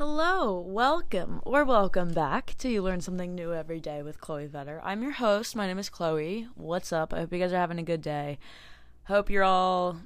Hello, 0.00 0.58
welcome, 0.58 1.42
or 1.44 1.62
welcome 1.62 2.14
back 2.14 2.54
to 2.56 2.70
You 2.70 2.80
Learn 2.80 3.02
Something 3.02 3.34
New 3.34 3.52
Every 3.52 3.80
Day 3.80 4.00
with 4.00 4.18
Chloe 4.18 4.48
Vetter. 4.48 4.80
I'm 4.82 5.02
your 5.02 5.12
host. 5.12 5.54
My 5.54 5.66
name 5.66 5.78
is 5.78 5.90
Chloe. 5.90 6.48
What's 6.54 6.90
up? 6.90 7.12
I 7.12 7.18
hope 7.18 7.34
you 7.34 7.38
guys 7.38 7.52
are 7.52 7.58
having 7.58 7.78
a 7.78 7.82
good 7.82 8.00
day. 8.00 8.38
Hope 9.04 9.28
you're 9.28 9.44
all, 9.44 10.00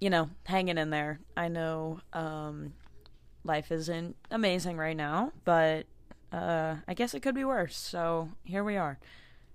you 0.00 0.10
know, 0.10 0.30
hanging 0.46 0.78
in 0.78 0.90
there. 0.90 1.20
I 1.36 1.46
know 1.46 2.00
um, 2.12 2.72
life 3.44 3.70
isn't 3.70 4.16
amazing 4.32 4.76
right 4.76 4.96
now, 4.96 5.30
but 5.44 5.86
uh, 6.32 6.78
I 6.88 6.94
guess 6.94 7.14
it 7.14 7.20
could 7.20 7.36
be 7.36 7.44
worse. 7.44 7.76
So 7.76 8.30
here 8.42 8.64
we 8.64 8.76
are. 8.76 8.98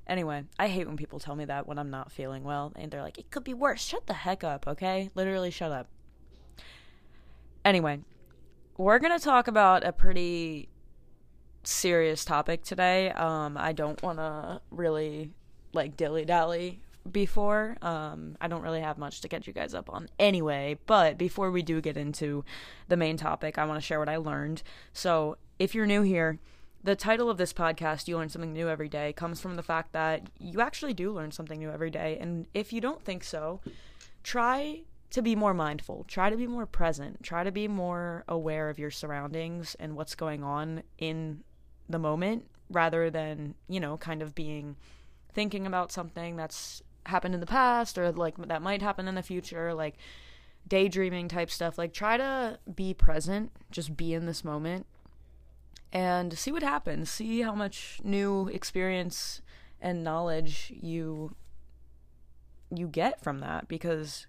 Anyway, 0.07 0.45
I 0.57 0.69
hate 0.69 0.87
when 0.87 0.95
people 0.95 1.19
tell 1.19 1.35
me 1.35 1.43
that 1.43 1.67
when 1.67 1.79
I'm 1.79 1.89
not 1.91 2.13
feeling 2.13 2.45
well 2.45 2.71
and 2.77 2.91
they're 2.91 3.03
like, 3.03 3.17
it 3.17 3.29
could 3.29 3.43
be 3.43 3.53
worse. 3.53 3.83
Shut 3.83 4.07
the 4.07 4.13
heck 4.13 4.41
up, 4.41 4.69
okay? 4.69 5.09
Literally, 5.15 5.51
shut 5.51 5.73
up. 5.73 5.89
Anyway, 7.65 7.99
we're 8.77 8.99
going 8.99 9.17
to 9.17 9.23
talk 9.23 9.47
about 9.47 9.85
a 9.85 9.91
pretty 9.91 10.69
serious 11.63 12.25
topic 12.25 12.63
today. 12.63 13.11
Um, 13.11 13.57
I 13.57 13.73
don't 13.73 14.01
want 14.03 14.19
to 14.19 14.61
really 14.69 15.31
like 15.73 15.97
dilly 15.97 16.25
dally 16.25 16.81
before. 17.09 17.77
Um, 17.81 18.35
I 18.41 18.47
don't 18.47 18.61
really 18.61 18.81
have 18.81 18.97
much 18.97 19.21
to 19.21 19.27
get 19.27 19.47
you 19.47 19.53
guys 19.53 19.73
up 19.73 19.89
on 19.91 20.09
anyway, 20.19 20.77
but 20.85 21.17
before 21.17 21.51
we 21.51 21.61
do 21.61 21.81
get 21.81 21.97
into 21.97 22.43
the 22.87 22.97
main 22.97 23.17
topic, 23.17 23.57
I 23.57 23.65
want 23.65 23.79
to 23.79 23.85
share 23.85 23.99
what 23.99 24.09
I 24.09 24.17
learned. 24.17 24.63
So, 24.93 25.37
if 25.57 25.73
you're 25.73 25.85
new 25.85 26.01
here, 26.01 26.39
the 26.83 26.95
title 26.95 27.29
of 27.29 27.37
this 27.37 27.53
podcast, 27.53 28.07
You 28.07 28.17
Learn 28.17 28.29
Something 28.29 28.53
New 28.53 28.67
Every 28.67 28.89
Day, 28.89 29.13
comes 29.13 29.39
from 29.39 29.55
the 29.55 29.63
fact 29.63 29.93
that 29.93 30.29
you 30.39 30.61
actually 30.61 30.93
do 30.93 31.11
learn 31.11 31.31
something 31.31 31.59
new 31.59 31.71
every 31.71 31.89
day. 31.89 32.17
And 32.19 32.47
if 32.53 32.73
you 32.73 32.81
don't 32.81 33.03
think 33.03 33.23
so, 33.23 33.61
try 34.23 34.81
to 35.11 35.21
be 35.21 35.35
more 35.35 35.53
mindful, 35.53 36.05
try 36.07 36.29
to 36.29 36.37
be 36.37 36.47
more 36.47 36.65
present, 36.65 37.23
try 37.23 37.43
to 37.43 37.51
be 37.51 37.67
more 37.67 38.23
aware 38.27 38.69
of 38.69 38.79
your 38.79 38.91
surroundings 38.91 39.75
and 39.79 39.95
what's 39.95 40.15
going 40.15 40.43
on 40.43 40.83
in 40.97 41.43
the 41.87 41.99
moment 41.99 42.45
rather 42.69 43.09
than, 43.09 43.55
you 43.67 43.79
know, 43.79 43.97
kind 43.97 44.21
of 44.21 44.35
being 44.35 44.75
thinking 45.33 45.67
about 45.67 45.91
something 45.91 46.35
that's 46.35 46.81
happened 47.05 47.33
in 47.33 47.39
the 47.39 47.45
past 47.45 47.97
or 47.97 48.11
like 48.11 48.35
that 48.47 48.61
might 48.61 48.81
happen 48.81 49.07
in 49.07 49.15
the 49.15 49.21
future, 49.23 49.73
like 49.73 49.95
daydreaming 50.67 51.27
type 51.27 51.51
stuff. 51.51 51.77
Like, 51.77 51.93
try 51.93 52.17
to 52.17 52.59
be 52.73 52.93
present, 52.93 53.51
just 53.71 53.95
be 53.95 54.13
in 54.13 54.25
this 54.25 54.43
moment 54.43 54.85
and 55.93 56.37
see 56.37 56.51
what 56.51 56.63
happens. 56.63 57.09
See 57.09 57.41
how 57.41 57.55
much 57.55 58.01
new 58.03 58.49
experience 58.49 59.41
and 59.79 60.03
knowledge 60.03 60.73
you 60.75 61.35
you 62.69 62.87
get 62.87 63.23
from 63.23 63.39
that 63.39 63.67
because 63.67 64.25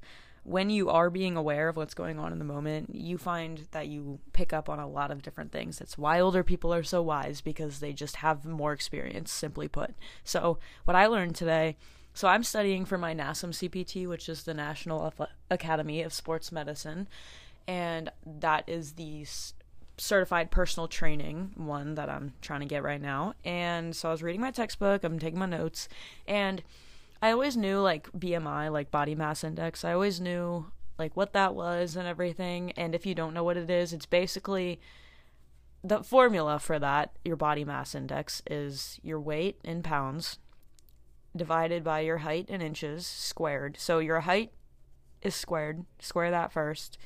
when 0.47 0.71
you 0.71 0.89
are 0.89 1.11
being 1.11 1.37
aware 1.37 1.69
of 1.69 1.77
what's 1.77 1.95
going 1.95 2.19
on 2.19 2.33
in 2.33 2.39
the 2.39 2.45
moment, 2.45 2.95
you 2.95 3.19
find 3.19 3.67
that 3.73 3.89
you 3.89 4.21
pick 4.33 4.53
up 4.53 4.69
on 4.69 4.79
a 4.79 4.89
lot 4.89 5.11
of 5.11 5.23
different 5.23 5.51
things. 5.51 5.79
That's 5.79 5.99
why 5.99 6.21
older 6.21 6.45
people 6.45 6.73
are 6.73 6.85
so 6.85 7.03
wise 7.03 7.41
because 7.41 7.81
they 7.81 7.93
just 7.93 8.17
have 8.17 8.45
more 8.45 8.73
experience, 8.73 9.33
simply 9.33 9.67
put. 9.67 9.95
So, 10.23 10.59
what 10.85 10.95
I 10.95 11.07
learned 11.07 11.35
today 11.35 11.77
so, 12.17 12.29
I'm 12.29 12.45
studying 12.45 12.87
for 12.87 12.97
my 12.97 13.15
NASM 13.15 13.51
CPT, 13.51 14.09
which 14.09 14.31
is 14.31 14.45
the 14.45 14.55
National 14.55 15.13
Academy 15.51 16.01
of 16.01 16.15
Sports 16.15 16.51
Medicine, 16.51 17.09
and 17.69 18.11
that 18.25 18.67
is 18.67 18.93
the 18.93 19.27
certified 19.99 20.51
personal 20.51 20.89
training 20.89 21.51
one 21.57 21.95
that 21.97 22.09
I'm 22.09 22.33
trying 22.41 22.61
to 22.61 22.67
get 22.67 22.83
right 22.83 23.03
now. 23.03 23.35
And 23.45 23.95
so 23.95 24.09
I 24.09 24.13
was 24.13 24.23
reading 24.23 24.41
my 24.41 24.51
textbook, 24.51 25.05
I'm 25.05 25.19
taking 25.19 25.39
my 25.39 25.45
notes, 25.45 25.91
and 26.27 26.63
I 27.27 27.33
always 27.33 27.57
knew 27.57 27.81
like 27.81 28.09
BMI, 28.13 28.71
like 28.71 28.93
body 28.93 29.17
mass 29.17 29.43
index. 29.43 29.85
I 29.85 29.93
always 29.93 30.21
knew 30.21 30.67
like 30.97 31.17
what 31.17 31.33
that 31.33 31.57
was 31.57 31.97
and 31.97 32.07
everything. 32.07 32.71
And 32.77 32.95
if 32.95 33.05
you 33.05 33.17
don't 33.17 33.35
know 33.35 33.43
what 33.43 33.57
it 33.57 33.69
is, 33.69 33.93
it's 33.93 34.07
basically 34.07 34.79
the 35.83 36.05
formula 36.05 36.61
for 36.61 36.79
that, 36.79 37.17
your 37.25 37.35
body 37.35 37.65
mass 37.65 37.97
index 37.97 38.43
is 38.49 39.01
your 39.03 39.19
weight 39.19 39.59
in 39.65 39.83
pounds 39.83 40.39
divided 41.35 41.83
by 41.83 41.99
your 41.99 42.19
height 42.19 42.49
in 42.49 42.63
inches 42.63 43.05
squared. 43.09 43.77
So 43.77 43.99
your 43.99 44.21
height 44.21 44.53
is 45.21 45.35
squared, 45.35 45.85
square 45.99 46.31
that 46.31 46.53
first, 46.53 46.97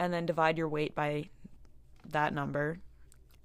and 0.00 0.12
then 0.12 0.26
divide 0.26 0.58
your 0.58 0.68
weight 0.68 0.96
by 0.96 1.28
that 2.10 2.34
number. 2.34 2.78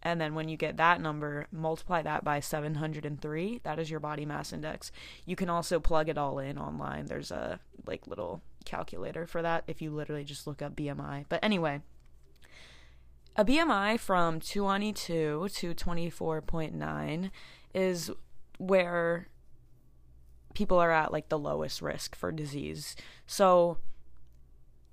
And 0.02 0.20
then 0.20 0.34
when 0.34 0.48
you 0.48 0.58
get 0.58 0.78
that 0.78 1.02
number, 1.02 1.48
multiply 1.52 2.02
that 2.02 2.24
by 2.24 2.40
703. 2.40 3.62
That 3.64 3.80
is 3.80 3.92
your 3.92 4.00
body 4.00 4.26
mass 4.26 4.54
index. 4.54 4.92
You 5.26 5.36
can 5.36 5.50
also 5.50 5.80
plug 5.80 6.08
it 6.08 6.18
all 6.18 6.40
in 6.40 6.58
online. 6.58 7.06
There's 7.06 7.32
a 7.32 7.60
like 7.86 8.08
little 8.08 8.42
calculator 8.66 9.26
for 9.26 9.42
that 9.42 9.64
if 9.68 9.82
you 9.82 9.92
literally 9.92 10.24
just 10.24 10.48
look 10.48 10.62
up 10.62 10.76
BMI. 10.76 11.26
But 11.28 11.44
anyway, 11.44 11.82
a 13.36 13.44
BMI 13.44 14.00
from 14.00 14.40
22 14.40 15.48
to 15.54 15.74
24.9 15.74 17.32
is 17.74 18.12
where 18.58 19.28
people 20.54 20.78
are 20.78 20.92
at 20.92 21.12
like 21.12 21.30
the 21.30 21.40
lowest 21.40 21.82
risk 21.82 22.16
for 22.16 22.32
disease. 22.32 22.96
So 23.28 23.78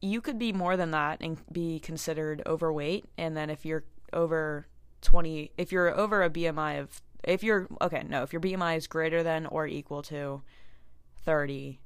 you 0.00 0.20
could 0.20 0.38
be 0.38 0.52
more 0.52 0.76
than 0.76 0.90
that 0.90 1.18
and 1.20 1.38
be 1.50 1.78
considered 1.80 2.42
overweight 2.46 3.06
and 3.16 3.36
then 3.36 3.50
if 3.50 3.64
you're 3.64 3.84
over 4.12 4.66
20 5.02 5.52
if 5.56 5.72
you're 5.72 5.96
over 5.96 6.22
a 6.22 6.30
BMI 6.30 6.80
of 6.80 7.02
if 7.24 7.42
you're 7.42 7.68
okay 7.80 8.04
no 8.08 8.22
if 8.22 8.32
your 8.32 8.40
BMI 8.40 8.76
is 8.76 8.86
greater 8.86 9.22
than 9.22 9.46
or 9.46 9.66
equal 9.66 10.02
to 10.02 10.42
30 11.24 11.80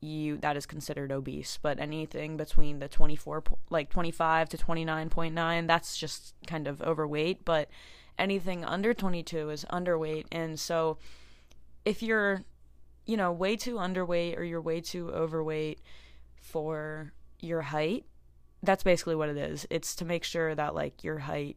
you 0.00 0.36
that 0.38 0.56
is 0.56 0.66
considered 0.66 1.10
obese 1.10 1.58
but 1.60 1.78
anything 1.80 2.36
between 2.36 2.78
the 2.78 2.88
24 2.88 3.42
like 3.70 3.90
25 3.90 4.48
to 4.48 4.56
29.9 4.56 5.66
that's 5.66 5.96
just 5.96 6.34
kind 6.46 6.68
of 6.68 6.80
overweight 6.82 7.44
but 7.44 7.68
anything 8.18 8.64
under 8.64 8.94
22 8.94 9.50
is 9.50 9.64
underweight 9.70 10.26
and 10.30 10.58
so 10.58 10.98
if 11.84 12.02
you're 12.02 12.44
you 13.06 13.16
know 13.16 13.32
way 13.32 13.56
too 13.56 13.74
underweight 13.74 14.38
or 14.38 14.44
you're 14.44 14.60
way 14.60 14.80
too 14.80 15.10
overweight 15.10 15.80
for 16.40 17.12
your 17.40 17.62
height. 17.62 18.04
That's 18.62 18.82
basically 18.82 19.14
what 19.14 19.28
it 19.28 19.36
is. 19.36 19.66
It's 19.70 19.94
to 19.96 20.04
make 20.04 20.24
sure 20.24 20.54
that 20.54 20.74
like 20.74 21.04
your 21.04 21.18
height 21.18 21.56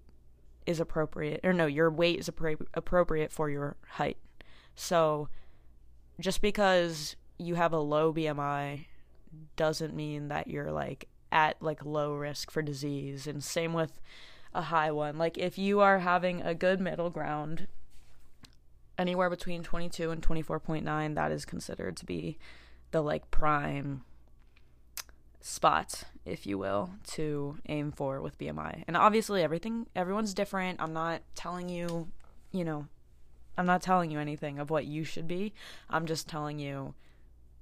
is 0.65 0.79
appropriate 0.79 1.41
or 1.43 1.53
no, 1.53 1.65
your 1.65 1.89
weight 1.89 2.19
is 2.19 2.29
appro- 2.29 2.65
appropriate 2.73 3.31
for 3.31 3.49
your 3.49 3.75
height. 3.87 4.17
So 4.75 5.29
just 6.19 6.41
because 6.41 7.15
you 7.37 7.55
have 7.55 7.73
a 7.73 7.79
low 7.79 8.13
BMI 8.13 8.85
doesn't 9.55 9.95
mean 9.95 10.27
that 10.27 10.47
you're 10.47 10.71
like 10.71 11.07
at 11.31 11.61
like 11.61 11.85
low 11.85 12.13
risk 12.13 12.51
for 12.51 12.61
disease 12.61 13.27
and 13.27 13.43
same 13.43 13.73
with 13.73 13.99
a 14.53 14.63
high 14.63 14.91
one. 14.91 15.17
Like 15.17 15.37
if 15.37 15.57
you 15.57 15.79
are 15.79 15.99
having 15.99 16.41
a 16.41 16.53
good 16.53 16.79
middle 16.79 17.09
ground 17.09 17.67
anywhere 18.97 19.29
between 19.29 19.63
22 19.63 20.11
and 20.11 20.21
24.9 20.21 21.15
that 21.15 21.31
is 21.31 21.45
considered 21.45 21.97
to 21.97 22.05
be 22.05 22.37
the 22.91 23.01
like 23.01 23.31
prime 23.31 24.03
spot, 25.41 26.03
if 26.25 26.45
you 26.45 26.57
will, 26.57 26.91
to 27.07 27.57
aim 27.67 27.91
for 27.91 28.21
with 28.21 28.37
BMI. 28.37 28.83
And 28.87 28.95
obviously 28.95 29.43
everything 29.43 29.87
everyone's 29.95 30.33
different. 30.33 30.81
I'm 30.81 30.93
not 30.93 31.21
telling 31.35 31.69
you, 31.69 32.07
you 32.51 32.63
know, 32.63 32.87
I'm 33.57 33.65
not 33.65 33.81
telling 33.81 34.11
you 34.11 34.19
anything 34.19 34.59
of 34.59 34.69
what 34.69 34.85
you 34.85 35.03
should 35.03 35.27
be. 35.27 35.53
I'm 35.89 36.05
just 36.05 36.27
telling 36.27 36.59
you 36.59 36.93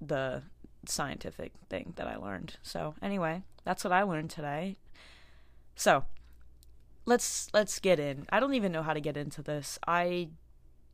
the 0.01 0.43
scientific 0.85 1.53
thing 1.69 1.93
that 1.95 2.07
I 2.07 2.15
learned. 2.15 2.57
So, 2.63 2.95
anyway, 3.01 3.43
that's 3.63 3.83
what 3.83 3.93
I 3.93 4.03
learned 4.03 4.29
today. 4.29 4.77
So, 5.75 6.05
let's 7.05 7.49
let's 7.53 7.79
get 7.79 7.99
in. 7.99 8.25
I 8.29 8.39
don't 8.39 8.53
even 8.53 8.71
know 8.71 8.83
how 8.83 8.93
to 8.93 9.01
get 9.01 9.17
into 9.17 9.41
this. 9.41 9.79
I 9.87 10.29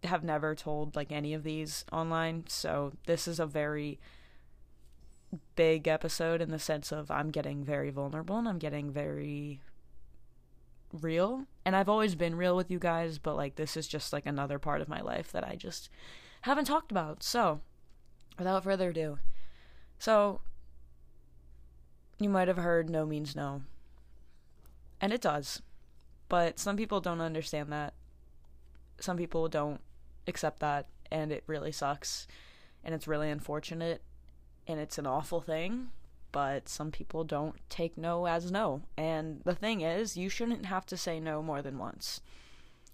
have 0.03 0.23
never 0.23 0.56
told 0.56 0.96
like 0.96 1.12
any 1.12 1.34
of 1.34 1.44
these 1.44 1.85
online, 1.91 2.46
so 2.47 2.94
this 3.06 3.28
is 3.28 3.40
a 3.40 3.46
very 3.46 4.00
big 5.56 5.88
episode 5.88 6.41
in 6.41 6.51
the 6.51 6.59
sense 6.59 6.91
of 6.91 7.09
I'm 7.12 7.31
getting 7.31 7.63
very 7.63 7.90
vulnerable 7.90 8.38
and 8.38 8.47
I'm 8.47 8.59
getting 8.59 8.91
very 8.91 9.62
real. 10.91 11.46
And 11.66 11.75
I've 11.75 11.90
always 11.90 12.16
been 12.16 12.35
real 12.35 12.55
with 12.55 12.72
you 12.72 12.79
guys, 12.79 13.17
but 13.17 13.35
like 13.35 13.55
this 13.55 13.76
is 13.78 13.87
just 13.87 14.14
like 14.14 14.26
another 14.26 14.59
part 14.59 14.82
of 14.82 14.90
my 14.90 15.02
life 15.02 15.32
that 15.32 15.47
I 15.47 15.55
just 15.55 15.90
haven't 16.41 16.66
talked 16.66 16.91
about. 16.91 17.23
So, 17.23 17.61
without 18.37 18.64
further 18.64 18.90
ado. 18.90 19.20
So, 19.99 20.41
you 22.20 22.29
might 22.29 22.47
have 22.47 22.58
heard 22.58 22.90
no 22.90 23.05
means 23.05 23.35
no. 23.35 23.64
And 25.02 25.11
it 25.11 25.22
does. 25.22 25.61
But 26.29 26.59
some 26.59 26.78
people 26.78 27.02
don't 27.02 27.22
understand 27.22 27.72
that. 27.72 27.93
Some 28.99 29.17
people 29.17 29.47
don't 29.49 29.82
accept 30.28 30.59
that 30.59 30.87
and 31.11 31.32
it 31.32 31.43
really 31.47 31.72
sucks 31.72 32.28
and 32.84 32.96
it's 32.96 33.08
really 33.08 33.29
unfortunate 33.29 34.02
and 34.67 34.79
it's 34.79 34.97
an 34.97 35.08
awful 35.08 35.41
thing, 35.41 35.90
but 36.32 36.67
some 36.67 36.91
people 36.91 37.23
don't 37.23 37.56
take 37.70 37.97
no 37.97 38.26
as 38.26 38.52
no. 38.52 38.82
And 38.97 39.41
the 39.46 39.56
thing 39.56 39.82
is, 39.82 40.17
you 40.17 40.29
shouldn't 40.29 40.66
have 40.66 40.85
to 40.88 40.97
say 40.97 41.20
no 41.20 41.41
more 41.41 41.62
than 41.62 41.78
once. 41.78 42.22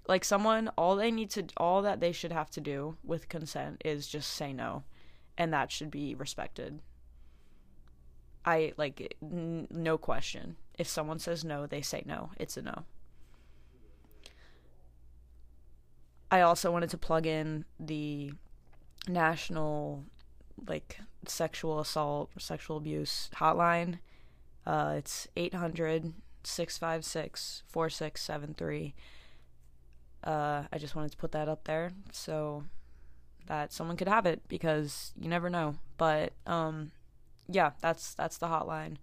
Like 0.08 0.26
someone, 0.26 0.70
all 0.78 0.96
they 0.96 1.12
need 1.12 1.30
to, 1.32 1.46
all 1.58 1.82
that 1.82 2.00
they 2.00 2.12
should 2.12 2.32
have 2.32 2.50
to 2.52 2.62
do 2.62 2.98
with 3.04 3.30
consent 3.30 3.82
is 3.86 4.08
just 4.08 4.32
say 4.32 4.52
no, 4.54 4.84
and 5.38 5.54
that 5.54 5.72
should 5.72 5.92
be 5.92 6.16
respected. 6.16 6.82
I 8.46 8.74
like 8.78 9.16
n- 9.22 9.68
no 9.70 9.98
question. 9.98 10.58
If 10.78 10.88
someone 10.88 11.20
says 11.20 11.46
no, 11.46 11.68
they 11.68 11.82
say 11.82 12.04
no. 12.06 12.32
It's 12.38 12.58
a 12.58 12.62
no. 12.62 12.86
I 16.32 16.42
also 16.42 16.72
wanted 16.72 16.90
to 16.92 16.98
plug 16.98 17.28
in 17.28 17.66
the 17.80 18.32
national 19.08 20.06
like 20.68 21.00
sexual 21.28 21.80
assault, 21.80 22.30
sexual 22.40 22.78
abuse 22.78 23.30
hotline. 23.36 24.00
Uh, 24.66 24.96
it's 24.98 25.28
800 25.36 26.14
656 26.44 27.64
4673. 27.68 28.94
Uh, 30.24 30.64
I 30.72 30.78
just 30.78 30.96
wanted 30.96 31.12
to 31.12 31.18
put 31.18 31.32
that 31.32 31.50
up 31.50 31.64
there 31.64 31.94
so 32.12 32.64
that 33.48 33.74
someone 33.74 33.98
could 33.98 34.08
have 34.08 34.26
it 34.26 34.42
because 34.48 35.14
you 35.20 35.28
never 35.28 35.50
know. 35.50 35.76
But 35.98 36.34
um, 36.46 36.92
yeah, 37.48 37.72
that's 37.82 38.14
that's 38.14 38.38
the 38.38 38.48
hotline. 38.48 38.98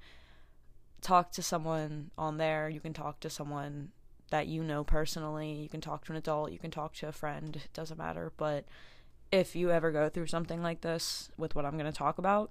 Talk 1.01 1.33
to 1.33 1.43
someone 1.43 2.11
on 2.17 2.39
there. 2.39 2.69
You 2.69 2.81
can 2.81 2.93
talk 2.93 3.21
to 3.21 3.31
someone 3.31 3.91
that 4.31 4.47
you 4.47 4.63
know 4.63 4.85
personally. 4.85 5.53
You 5.53 5.69
can 5.69 5.81
talk 5.81 6.05
to 6.05 6.13
an 6.13 6.19
adult. 6.19 6.53
You 6.53 6.59
can 6.59 6.71
talk 6.71 6.95
to 6.95 7.09
a 7.09 7.13
friend. 7.13 7.57
It 7.57 7.73
doesn't 7.73 7.99
matter. 7.99 8.33
But 8.37 8.65
if 9.31 9.55
you 9.55 9.71
ever 9.71 9.91
go 9.91 10.09
through 10.09 10.27
something 10.27 10.63
like 10.63 10.81
this 10.81 11.31
with 11.37 11.55
what 11.55 11.65
I'm 11.65 11.79
going 11.79 11.91
to 11.91 11.93
talk 11.93 12.19
about, 12.19 12.51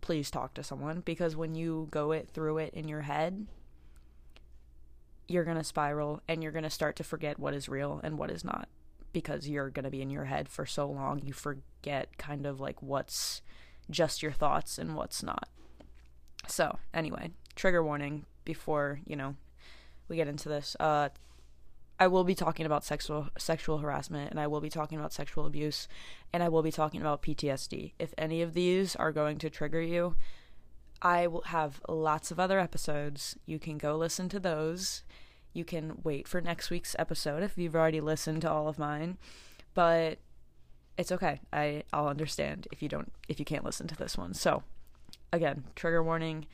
please 0.00 0.30
talk 0.30 0.54
to 0.54 0.62
someone 0.62 1.00
because 1.00 1.36
when 1.36 1.54
you 1.54 1.88
go 1.90 2.12
it 2.12 2.28
through 2.32 2.58
it 2.58 2.74
in 2.74 2.88
your 2.88 3.02
head, 3.02 3.46
you're 5.26 5.44
going 5.44 5.56
to 5.56 5.64
spiral 5.64 6.22
and 6.28 6.42
you're 6.42 6.52
going 6.52 6.64
to 6.64 6.70
start 6.70 6.96
to 6.96 7.04
forget 7.04 7.38
what 7.38 7.54
is 7.54 7.68
real 7.68 8.00
and 8.02 8.16
what 8.18 8.30
is 8.30 8.44
not 8.44 8.68
because 9.12 9.48
you're 9.48 9.70
going 9.70 9.84
to 9.84 9.90
be 9.90 10.02
in 10.02 10.10
your 10.10 10.26
head 10.26 10.48
for 10.48 10.64
so 10.64 10.88
long 10.88 11.20
you 11.24 11.32
forget 11.32 12.16
kind 12.18 12.46
of 12.46 12.60
like 12.60 12.82
what's 12.82 13.42
just 13.90 14.22
your 14.22 14.32
thoughts 14.32 14.78
and 14.78 14.94
what's 14.94 15.22
not. 15.22 15.48
So, 16.46 16.78
anyway, 16.94 17.30
trigger 17.56 17.82
warning 17.82 18.24
before, 18.44 19.00
you 19.06 19.16
know, 19.16 19.34
we 20.08 20.16
get 20.16 20.28
into 20.28 20.48
this. 20.48 20.76
Uh 20.78 21.08
I 22.00 22.06
will 22.06 22.24
be 22.24 22.34
talking 22.34 22.64
about 22.64 22.84
sexual 22.84 23.28
sexual 23.38 23.78
harassment 23.78 24.30
and 24.30 24.38
I 24.38 24.46
will 24.46 24.60
be 24.60 24.70
talking 24.70 24.98
about 24.98 25.12
sexual 25.12 25.46
abuse 25.46 25.88
and 26.32 26.42
I 26.42 26.48
will 26.48 26.62
be 26.62 26.70
talking 26.70 27.00
about 27.00 27.22
PTSD. 27.22 27.92
If 27.98 28.14
any 28.16 28.40
of 28.40 28.54
these 28.54 28.94
are 28.96 29.10
going 29.10 29.38
to 29.38 29.50
trigger 29.50 29.82
you, 29.82 30.16
I 31.02 31.26
will 31.26 31.42
have 31.42 31.80
lots 31.88 32.30
of 32.30 32.38
other 32.38 32.58
episodes. 32.58 33.36
You 33.46 33.58
can 33.58 33.78
go 33.78 33.96
listen 33.96 34.28
to 34.30 34.40
those. 34.40 35.02
You 35.52 35.64
can 35.64 36.00
wait 36.04 36.28
for 36.28 36.40
next 36.40 36.70
week's 36.70 36.94
episode 36.98 37.42
if 37.42 37.58
you've 37.58 37.76
already 37.76 38.00
listened 38.00 38.42
to 38.42 38.50
all 38.50 38.68
of 38.68 38.78
mine. 38.78 39.18
But 39.74 40.18
it's 40.96 41.12
okay. 41.12 41.40
I 41.52 41.82
I'll 41.92 42.08
understand 42.08 42.68
if 42.72 42.82
you 42.82 42.88
don't 42.88 43.12
if 43.28 43.38
you 43.38 43.44
can't 43.44 43.64
listen 43.64 43.86
to 43.88 43.96
this 43.96 44.16
one. 44.16 44.34
So, 44.34 44.62
again, 45.32 45.64
trigger 45.74 46.02
warning. 46.02 46.46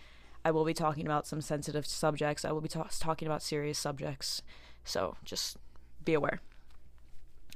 I 0.45 0.51
will 0.51 0.67
be 0.67 0.75
talking 0.75 1.07
about 1.07 1.27
some 1.27 1.41
sensitive 1.41 1.87
subjects. 1.87 2.45
I 2.45 2.53
will 2.53 2.61
be 2.61 2.69
ta- 2.69 2.89
talking 3.01 3.27
about 3.27 3.43
serious 3.43 3.79
subjects. 3.79 4.43
So 4.85 5.17
just 5.25 5.57
be 6.05 6.15
aware. 6.15 6.41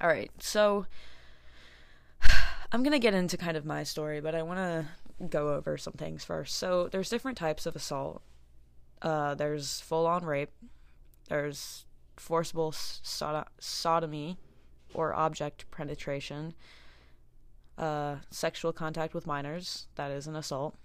All 0.00 0.08
right, 0.08 0.30
so 0.38 0.86
I'm 2.72 2.82
going 2.82 2.92
to 2.92 2.98
get 2.98 3.14
into 3.14 3.36
kind 3.36 3.56
of 3.56 3.64
my 3.64 3.82
story, 3.82 4.20
but 4.20 4.34
I 4.34 4.42
want 4.42 4.58
to 4.58 5.26
go 5.26 5.54
over 5.54 5.76
some 5.76 5.94
things 5.94 6.24
first. 6.24 6.56
So 6.56 6.88
there's 6.90 7.08
different 7.08 7.38
types 7.38 7.66
of 7.66 7.74
assault. 7.74 8.22
Uh, 9.02 9.34
there's 9.34 9.80
full 9.80 10.06
on 10.06 10.24
rape, 10.24 10.50
there's 11.28 11.84
forcible 12.16 12.72
sod- 12.72 13.46
sodomy 13.60 14.38
or 14.94 15.14
object 15.14 15.70
penetration, 15.70 16.54
uh, 17.76 18.16
sexual 18.30 18.72
contact 18.72 19.14
with 19.14 19.26
minors, 19.26 19.86
that 19.94 20.10
is 20.10 20.26
an 20.26 20.34
assault, 20.34 20.76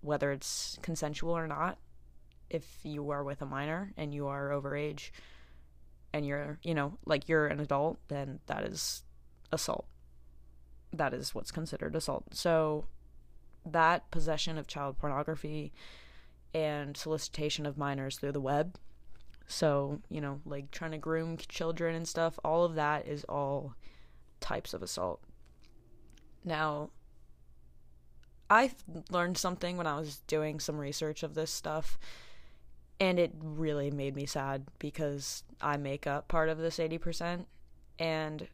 whether 0.00 0.32
it's 0.32 0.78
consensual 0.80 1.36
or 1.36 1.46
not. 1.46 1.78
If 2.48 2.78
you 2.82 3.10
are 3.10 3.22
with 3.22 3.42
a 3.42 3.46
minor 3.46 3.92
and 3.96 4.14
you 4.14 4.26
are 4.26 4.50
over 4.50 4.74
age, 4.74 5.12
and 6.12 6.26
you're, 6.26 6.58
you 6.62 6.74
know, 6.74 6.98
like 7.06 7.28
you're 7.28 7.46
an 7.46 7.60
adult, 7.60 7.98
then 8.08 8.40
that 8.46 8.64
is 8.64 9.02
assault. 9.52 9.86
That 10.92 11.14
is 11.14 11.34
what's 11.34 11.50
considered 11.50 11.94
assault. 11.94 12.34
So 12.34 12.86
that 13.64 14.10
possession 14.10 14.58
of 14.58 14.66
child 14.66 14.98
pornography 14.98 15.72
and 16.52 16.96
solicitation 16.96 17.66
of 17.66 17.78
minors 17.78 18.16
through 18.16 18.32
the 18.32 18.40
web. 18.40 18.76
So, 19.46 20.00
you 20.08 20.20
know, 20.20 20.40
like 20.44 20.70
trying 20.70 20.92
to 20.92 20.98
groom 20.98 21.36
children 21.36 21.94
and 21.94 22.06
stuff, 22.06 22.38
all 22.44 22.64
of 22.64 22.74
that 22.74 23.06
is 23.06 23.24
all 23.24 23.74
types 24.40 24.74
of 24.74 24.82
assault. 24.82 25.20
Now, 26.44 26.90
I 28.48 28.72
learned 29.10 29.38
something 29.38 29.76
when 29.76 29.86
I 29.86 29.98
was 29.98 30.22
doing 30.26 30.58
some 30.58 30.78
research 30.78 31.22
of 31.22 31.34
this 31.34 31.50
stuff 31.50 31.98
and 33.00 33.18
it 33.18 33.32
really 33.40 33.90
made 33.90 34.14
me 34.14 34.26
sad 34.26 34.66
because 34.78 35.42
I 35.60 35.78
make 35.78 36.06
up 36.06 36.28
part 36.28 36.50
of 36.50 36.58
this 36.58 36.76
80% 36.78 37.46
and 37.98 38.46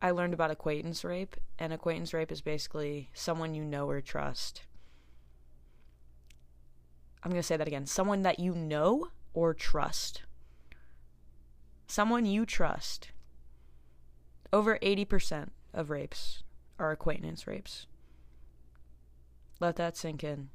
I 0.00 0.12
learned 0.12 0.32
about 0.32 0.52
acquaintance 0.52 1.04
rape 1.04 1.36
and 1.58 1.72
acquaintance 1.72 2.14
rape 2.14 2.30
is 2.30 2.40
basically 2.40 3.10
someone 3.12 3.54
you 3.54 3.64
know 3.64 3.90
or 3.90 4.00
trust. 4.00 4.62
I'm 7.22 7.30
going 7.32 7.40
to 7.40 7.46
say 7.46 7.56
that 7.56 7.66
again. 7.66 7.86
Someone 7.86 8.22
that 8.22 8.38
you 8.38 8.54
know 8.54 9.08
or 9.34 9.52
trust. 9.52 10.22
Someone 11.88 12.24
you 12.26 12.46
trust. 12.46 13.10
Over 14.52 14.78
80% 14.78 15.48
of 15.74 15.90
rapes 15.90 16.44
are 16.78 16.92
acquaintance 16.92 17.46
rapes. 17.46 17.86
Let 19.58 19.76
that 19.76 19.96
sink 19.96 20.22
in. 20.22 20.50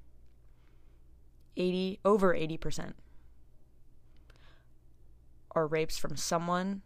80 1.58 2.00
over 2.06 2.34
80% 2.34 2.94
are 5.54 5.68
rapes 5.68 5.98
from 5.98 6.16
someone 6.16 6.82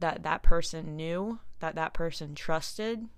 that 0.00 0.22
that 0.24 0.42
person 0.42 0.96
knew, 0.96 1.38
that 1.60 1.76
that 1.76 1.94
person 1.94 2.34
trusted. 2.34 3.08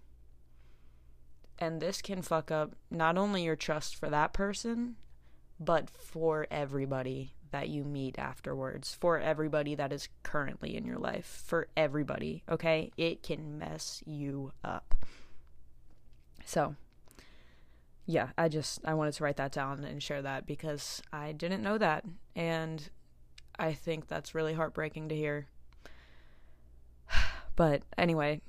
And 1.59 1.81
this 1.81 2.03
can 2.03 2.21
fuck 2.21 2.51
up 2.51 2.75
not 2.91 3.17
only 3.17 3.45
your 3.45 3.57
trust 3.57 3.97
for 3.97 4.11
that 4.11 4.33
person, 4.33 4.97
but 5.59 5.89
for 5.89 6.47
everybody 6.51 7.35
that 7.53 7.69
you 7.69 7.85
meet 7.85 8.19
afterwards, 8.19 8.97
for 9.01 9.19
everybody 9.21 9.77
that 9.77 9.93
is 9.93 10.09
currently 10.25 10.77
in 10.77 10.85
your 10.85 10.99
life, 10.99 11.45
for 11.47 11.69
everybody, 11.77 12.43
okay? 12.51 12.91
It 12.97 13.23
can 13.23 13.59
mess 13.59 14.03
you 14.05 14.53
up. 14.65 14.95
So, 16.45 16.75
yeah, 18.07 18.31
I 18.37 18.49
just 18.49 18.81
I 18.85 18.95
wanted 18.95 19.15
to 19.15 19.25
write 19.25 19.37
that 19.37 19.53
down 19.53 19.85
and 19.85 20.03
share 20.03 20.23
that 20.23 20.47
because 20.47 21.03
I 21.13 21.33
didn't 21.33 21.63
know 21.63 21.79
that 21.79 22.05
and 22.37 22.89
I 23.59 23.73
think 23.73 24.09
that's 24.09 24.35
really 24.35 24.55
heartbreaking 24.55 25.09
to 25.09 25.17
hear. 25.17 25.47
But 27.57 27.83
anyway, 27.97 28.41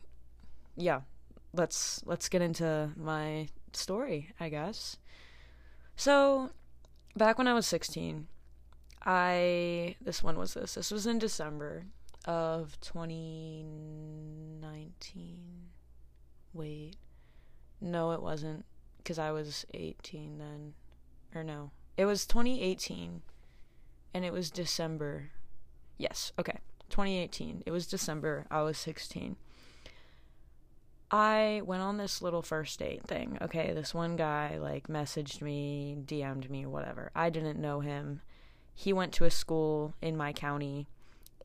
yeah, 0.75 1.01
let's 1.53 2.01
let's 2.05 2.27
get 2.27 2.41
into 2.41 2.89
my 2.95 3.49
story, 3.71 4.31
I 4.39 4.49
guess. 4.49 4.97
So, 5.95 6.49
back 7.15 7.37
when 7.37 7.47
I 7.47 7.53
was 7.53 7.67
16, 7.67 8.25
I 9.05 9.95
this 10.01 10.23
one 10.23 10.39
was 10.39 10.55
this. 10.55 10.73
This 10.73 10.89
was 10.89 11.05
in 11.05 11.19
December 11.19 11.85
of 12.25 12.81
2019. 12.81 15.39
Wait. 16.51 16.95
No, 17.79 18.11
it 18.11 18.23
wasn't 18.23 18.65
because 19.05 19.19
I 19.19 19.31
was 19.31 19.65
18 19.75 20.39
then. 20.39 20.73
Or 21.35 21.43
no, 21.43 21.71
it 21.95 22.05
was 22.05 22.25
2018 22.25 23.21
and 24.13 24.25
it 24.25 24.33
was 24.33 24.49
December. 24.49 25.29
Yes, 25.97 26.33
okay. 26.39 26.59
2018. 26.89 27.63
It 27.65 27.71
was 27.71 27.87
December. 27.87 28.45
I 28.49 28.61
was 28.61 28.77
16. 28.77 29.35
I 31.11 31.61
went 31.65 31.83
on 31.83 31.97
this 31.97 32.21
little 32.21 32.41
first 32.41 32.79
date 32.79 33.03
thing. 33.05 33.37
Okay, 33.41 33.73
this 33.73 33.93
one 33.93 34.15
guy 34.15 34.57
like 34.59 34.87
messaged 34.87 35.41
me, 35.41 35.97
DM'd 36.03 36.49
me, 36.49 36.65
whatever. 36.65 37.11
I 37.15 37.29
didn't 37.29 37.61
know 37.61 37.81
him. 37.81 38.21
He 38.73 38.91
went 38.91 39.13
to 39.13 39.25
a 39.25 39.31
school 39.31 39.93
in 40.01 40.17
my 40.17 40.33
county 40.33 40.87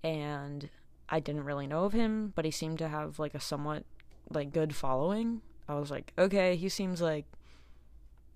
and 0.02 0.70
I 1.08 1.20
didn't 1.20 1.44
really 1.44 1.66
know 1.66 1.84
of 1.84 1.92
him, 1.92 2.32
but 2.34 2.44
he 2.44 2.50
seemed 2.50 2.78
to 2.78 2.88
have 2.88 3.18
like 3.18 3.34
a 3.34 3.40
somewhat 3.40 3.84
like 4.30 4.52
good 4.52 4.74
following. 4.74 5.42
I 5.68 5.74
was 5.74 5.90
like, 5.90 6.12
okay, 6.18 6.56
he 6.56 6.68
seems 6.68 7.00
like 7.00 7.26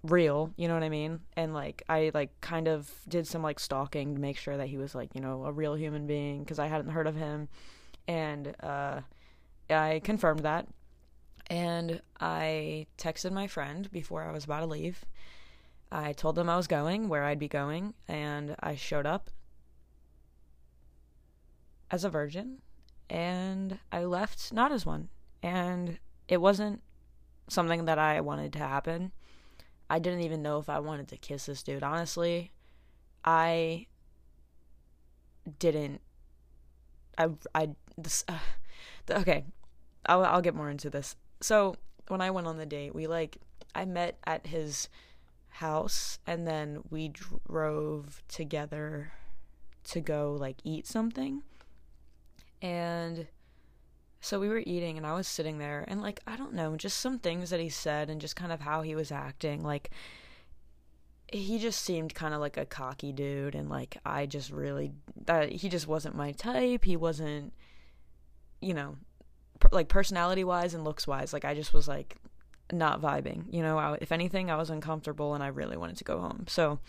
real, 0.05 0.53
you 0.57 0.69
know 0.69 0.75
what 0.75 0.83
I 0.83 0.89
mean? 0.89 1.21
And 1.37 1.55
like 1.55 1.83
I 1.89 2.11
like 2.15 2.41
kind 2.41 2.69
of 2.69 2.91
did 3.09 3.27
some 3.27 3.43
like 3.43 3.59
stalking 3.59 4.15
to 4.15 4.21
make 4.21 4.37
sure 4.37 4.57
that 4.57 4.69
he 4.69 4.77
was 4.77 4.95
like, 4.95 5.15
you 5.15 5.21
know, 5.21 5.45
a 5.45 5.53
real 5.53 5.75
human 5.75 6.07
being 6.07 6.41
because 6.41 6.59
I 6.59 6.67
hadn't 6.67 6.91
heard 6.91 7.07
of 7.07 7.17
him. 7.17 7.49
And 8.07 8.55
uh 8.63 9.01
I 9.71 10.01
confirmed 10.05 10.41
that. 10.41 10.69
And 11.49 12.01
I 12.21 12.87
texted 12.99 13.33
my 13.33 13.47
friend 13.47 13.91
before 13.91 14.23
I 14.23 14.33
was 14.33 14.45
about 14.45 14.61
to 14.61 14.67
leave. 14.67 15.05
I 15.91 16.13
told 16.13 16.37
them 16.37 16.49
I 16.49 16.57
was 16.57 16.67
going, 16.67 17.09
where 17.09 17.25
I'd 17.25 17.39
be 17.39 17.49
going, 17.49 17.95
and 18.09 18.57
I 18.61 18.75
showed 18.75 19.07
up 19.07 19.31
as 21.91 22.03
a 22.05 22.11
virgin 22.11 22.59
and 23.09 23.79
I 23.93 24.05
left 24.05 24.53
not 24.53 24.73
as 24.73 24.85
one. 24.85 25.09
And 25.43 25.99
it 26.27 26.39
wasn't 26.39 26.83
something 27.49 27.85
that 27.85 27.99
I 27.99 28.21
wanted 28.21 28.53
to 28.55 28.59
happen 28.59 29.13
I 29.95 30.01
didn't 30.01 30.23
even 30.23 30.43
know 30.43 30.59
if 30.59 30.69
I 30.69 30.81
wanted 30.81 31.07
to 31.11 31.17
kiss 31.17 31.47
this 31.47 31.63
dude. 31.63 31.85
Honestly, 31.85 32.51
I 33.25 33.87
didn't 35.61 36.01
I 37.17 37.29
I 37.55 37.69
this 37.97 38.25
uh, 38.29 38.39
okay, 39.09 39.45
I'll 40.05 40.25
I'll 40.25 40.41
get 40.41 40.57
more 40.57 40.69
into 40.69 40.91
this. 40.91 41.15
So 41.41 41.77
when 42.09 42.21
I 42.21 42.33
went 42.33 42.49
on 42.49 42.57
the 42.57 42.67
date, 42.67 42.93
we 42.93 43.07
like 43.07 43.37
I 43.73 43.85
met 43.85 44.19
at 44.27 44.49
his 44.49 44.89
house 45.49 46.19
and 46.27 46.45
then 46.45 46.83
we 46.91 47.07
drove 47.07 48.21
together 48.27 49.13
to 49.85 50.01
go 50.01 50.37
like 50.37 50.57
eat 50.65 50.89
something. 50.89 51.45
And 52.61 53.29
so 54.25 54.41
we 54.41 54.49
were 54.49 54.63
eating 54.65 54.97
and 54.97 55.07
I 55.07 55.15
was 55.15 55.29
sitting 55.29 55.59
there 55.59 55.85
and 55.87 56.01
like 56.01 56.21
I 56.27 56.37
don't 56.37 56.55
know, 56.55 56.77
just 56.77 56.99
some 56.99 57.19
things 57.19 57.51
that 57.51 57.61
he 57.61 57.69
said 57.69 58.11
and 58.11 58.21
just 58.21 58.37
kind 58.37 58.53
of 58.53 58.61
how 58.61 58.83
he 58.83 58.95
was 58.95 59.13
acting 59.13 59.63
like 59.63 59.91
he 61.33 61.59
just 61.59 61.83
seemed 61.83 62.15
kind 62.15 62.35
of 62.35 62.41
like 62.41 62.57
a 62.57 62.65
cocky 62.65 63.13
dude 63.13 63.55
and 63.55 63.69
like 63.69 63.97
I 64.05 64.27
just 64.27 64.51
really 64.51 64.93
that 65.27 65.51
he 65.51 65.69
just 65.69 65.87
wasn't 65.87 66.15
my 66.15 66.33
type. 66.33 66.85
He 66.85 66.97
wasn't 66.97 67.53
you 68.65 68.75
know, 68.75 68.97
per, 69.61 69.69
like 69.71 69.89
personality 69.89 70.43
wise 70.43 70.75
and 70.75 70.85
looks 70.85 71.07
wise, 71.07 71.33
like 71.33 71.45
I 71.45 71.55
just 71.55 71.73
was 71.73 71.87
like 71.87 72.17
not 72.73 73.01
vibing. 73.01 73.45
You 73.53 73.63
know, 73.63 73.79
I, 73.79 73.99
if 74.01 74.11
anything, 74.11 74.51
I 74.51 74.57
was 74.57 74.71
uncomfortable 74.71 75.35
and 75.35 75.45
I 75.45 75.49
really 75.49 75.77
wanted 75.77 75.99
to 75.99 76.05
go 76.05 76.19
home. 76.19 76.47
So 76.49 76.81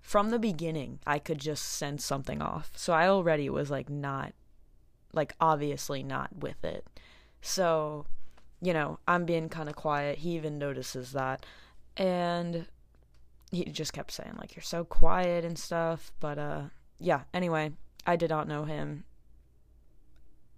from 0.00 0.30
the 0.30 0.38
beginning, 0.38 1.00
I 1.06 1.18
could 1.18 1.38
just 1.38 1.64
sense 1.64 2.04
something 2.04 2.42
off. 2.42 2.72
So 2.76 2.92
I 2.92 3.08
already 3.08 3.48
was 3.48 3.70
like 3.70 3.88
not, 3.88 4.34
like 5.16 5.34
obviously 5.40 6.02
not 6.02 6.28
with 6.38 6.64
it. 6.64 6.86
So, 7.40 8.06
you 8.60 8.72
know, 8.72 8.98
I'm 9.08 9.24
being 9.24 9.48
kind 9.48 9.68
of 9.68 9.74
quiet. 9.74 10.18
He 10.18 10.36
even 10.36 10.58
notices 10.58 11.12
that. 11.12 11.44
And 11.96 12.66
he 13.50 13.64
just 13.64 13.92
kept 13.92 14.12
saying, 14.12 14.34
like, 14.38 14.54
you're 14.54 14.62
so 14.62 14.84
quiet 14.84 15.44
and 15.44 15.58
stuff. 15.58 16.12
But, 16.20 16.38
uh, 16.38 16.62
yeah, 17.00 17.22
anyway, 17.32 17.72
I 18.06 18.16
did 18.16 18.30
not 18.30 18.46
know 18.46 18.64
him. 18.64 19.04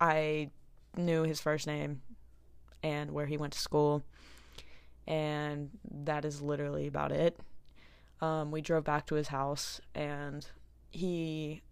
I 0.01 0.51
knew 0.97 1.23
his 1.23 1.41
first 1.41 1.67
name 1.67 2.03
and 2.83 3.13
where 3.13 3.27
he 3.27 3.37
went 3.37 3.53
to 3.53 3.59
school. 3.59 4.03
And 5.07 5.71
that 5.91 6.25
is 6.25 6.43
literally 6.43 6.87
about 6.87 7.13
it. 7.13 7.39
Um, 8.21 8.51
we 8.51 8.61
drove 8.61 8.85
back 8.85 9.07
to 9.07 9.15
his 9.15 9.29
house 9.29 9.81
and 9.95 10.45
he 10.91 11.63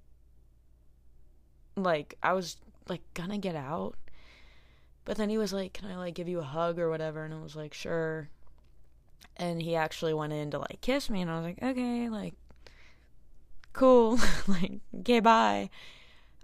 like 1.76 2.16
I 2.22 2.32
was 2.32 2.56
like 2.88 3.02
gonna 3.14 3.38
get 3.38 3.56
out. 3.56 3.96
But 5.04 5.16
then 5.16 5.28
he 5.28 5.38
was 5.38 5.52
like, 5.52 5.72
Can 5.72 5.90
I 5.90 5.96
like 5.96 6.14
give 6.14 6.28
you 6.28 6.40
a 6.40 6.44
hug 6.44 6.78
or 6.78 6.90
whatever? 6.90 7.24
And 7.24 7.32
I 7.34 7.40
was 7.40 7.56
like, 7.56 7.74
Sure. 7.74 8.28
And 9.36 9.60
he 9.62 9.76
actually 9.76 10.14
went 10.14 10.32
in 10.32 10.50
to 10.50 10.58
like 10.58 10.80
kiss 10.80 11.10
me 11.10 11.22
and 11.22 11.30
I 11.30 11.36
was 11.36 11.44
like, 11.44 11.62
Okay, 11.62 12.08
like 12.08 12.34
cool. 13.72 14.18
like, 14.48 14.80
okay, 15.00 15.20
bye. 15.20 15.70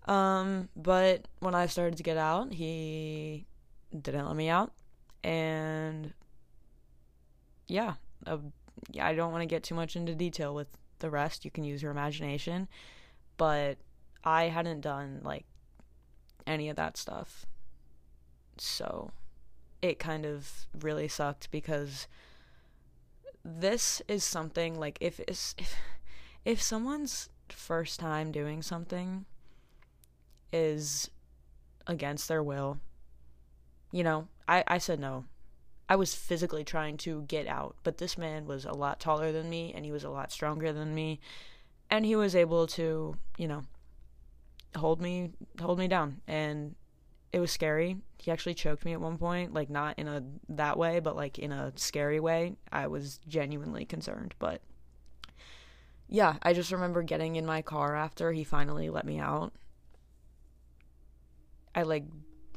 Um, 0.06 0.68
but 0.76 1.26
when 1.40 1.54
I 1.54 1.66
started 1.66 1.96
to 1.96 2.02
get 2.02 2.16
out, 2.16 2.52
he 2.52 3.46
didn't 3.90 4.26
let 4.26 4.36
me 4.36 4.48
out. 4.48 4.72
And 5.24 6.12
yeah, 7.66 7.94
uh, 8.26 8.38
yeah, 8.90 9.06
I 9.06 9.14
don't 9.14 9.32
want 9.32 9.42
to 9.42 9.46
get 9.46 9.62
too 9.62 9.74
much 9.74 9.96
into 9.96 10.14
detail 10.14 10.54
with 10.54 10.68
the 10.98 11.10
rest. 11.10 11.44
You 11.44 11.50
can 11.50 11.64
use 11.64 11.82
your 11.82 11.90
imagination. 11.90 12.68
But 13.36 13.78
I 14.24 14.44
hadn't 14.44 14.82
done 14.82 15.20
like 15.24 15.46
any 16.46 16.68
of 16.68 16.76
that 16.76 16.96
stuff. 16.96 17.46
So 18.58 19.10
it 19.80 19.98
kind 19.98 20.24
of 20.24 20.66
really 20.80 21.08
sucked 21.08 21.50
because 21.50 22.06
this 23.44 24.00
is 24.06 24.22
something 24.22 24.78
like 24.78 24.98
if 25.00 25.20
if 25.26 25.54
if 26.44 26.62
someone's 26.62 27.28
first 27.48 27.98
time 27.98 28.32
doing 28.32 28.62
something 28.62 29.24
is 30.52 31.10
against 31.86 32.28
their 32.28 32.42
will 32.42 32.78
you 33.92 34.02
know, 34.02 34.26
I, 34.48 34.64
I 34.66 34.78
said 34.78 34.98
no. 34.98 35.26
I 35.88 35.96
was 35.96 36.14
physically 36.14 36.64
trying 36.64 36.96
to 36.98 37.22
get 37.22 37.46
out, 37.46 37.76
but 37.84 37.98
this 37.98 38.16
man 38.16 38.46
was 38.46 38.64
a 38.64 38.72
lot 38.72 38.98
taller 38.98 39.30
than 39.30 39.50
me 39.50 39.72
and 39.74 39.84
he 39.84 39.92
was 39.92 40.04
a 40.04 40.10
lot 40.10 40.32
stronger 40.32 40.72
than 40.72 40.94
me. 40.94 41.20
And 41.90 42.06
he 42.06 42.16
was 42.16 42.34
able 42.34 42.66
to, 42.68 43.16
you 43.36 43.46
know, 43.46 43.64
hold 44.76 45.00
me 45.00 45.30
hold 45.60 45.78
me 45.78 45.88
down 45.88 46.20
and 46.26 46.74
it 47.32 47.40
was 47.40 47.50
scary. 47.50 47.96
He 48.18 48.30
actually 48.30 48.54
choked 48.54 48.84
me 48.84 48.92
at 48.92 49.00
one 49.00 49.16
point, 49.16 49.54
like 49.54 49.70
not 49.70 49.98
in 49.98 50.06
a 50.06 50.22
that 50.50 50.78
way, 50.78 51.00
but 51.00 51.16
like 51.16 51.38
in 51.38 51.50
a 51.50 51.72
scary 51.76 52.20
way. 52.20 52.54
I 52.70 52.86
was 52.86 53.18
genuinely 53.26 53.84
concerned, 53.84 54.34
but 54.38 54.60
yeah, 56.08 56.36
I 56.42 56.52
just 56.52 56.72
remember 56.72 57.02
getting 57.02 57.36
in 57.36 57.46
my 57.46 57.62
car 57.62 57.96
after 57.96 58.32
he 58.32 58.44
finally 58.44 58.90
let 58.90 59.06
me 59.06 59.18
out. 59.18 59.54
I 61.74 61.82
like 61.82 62.04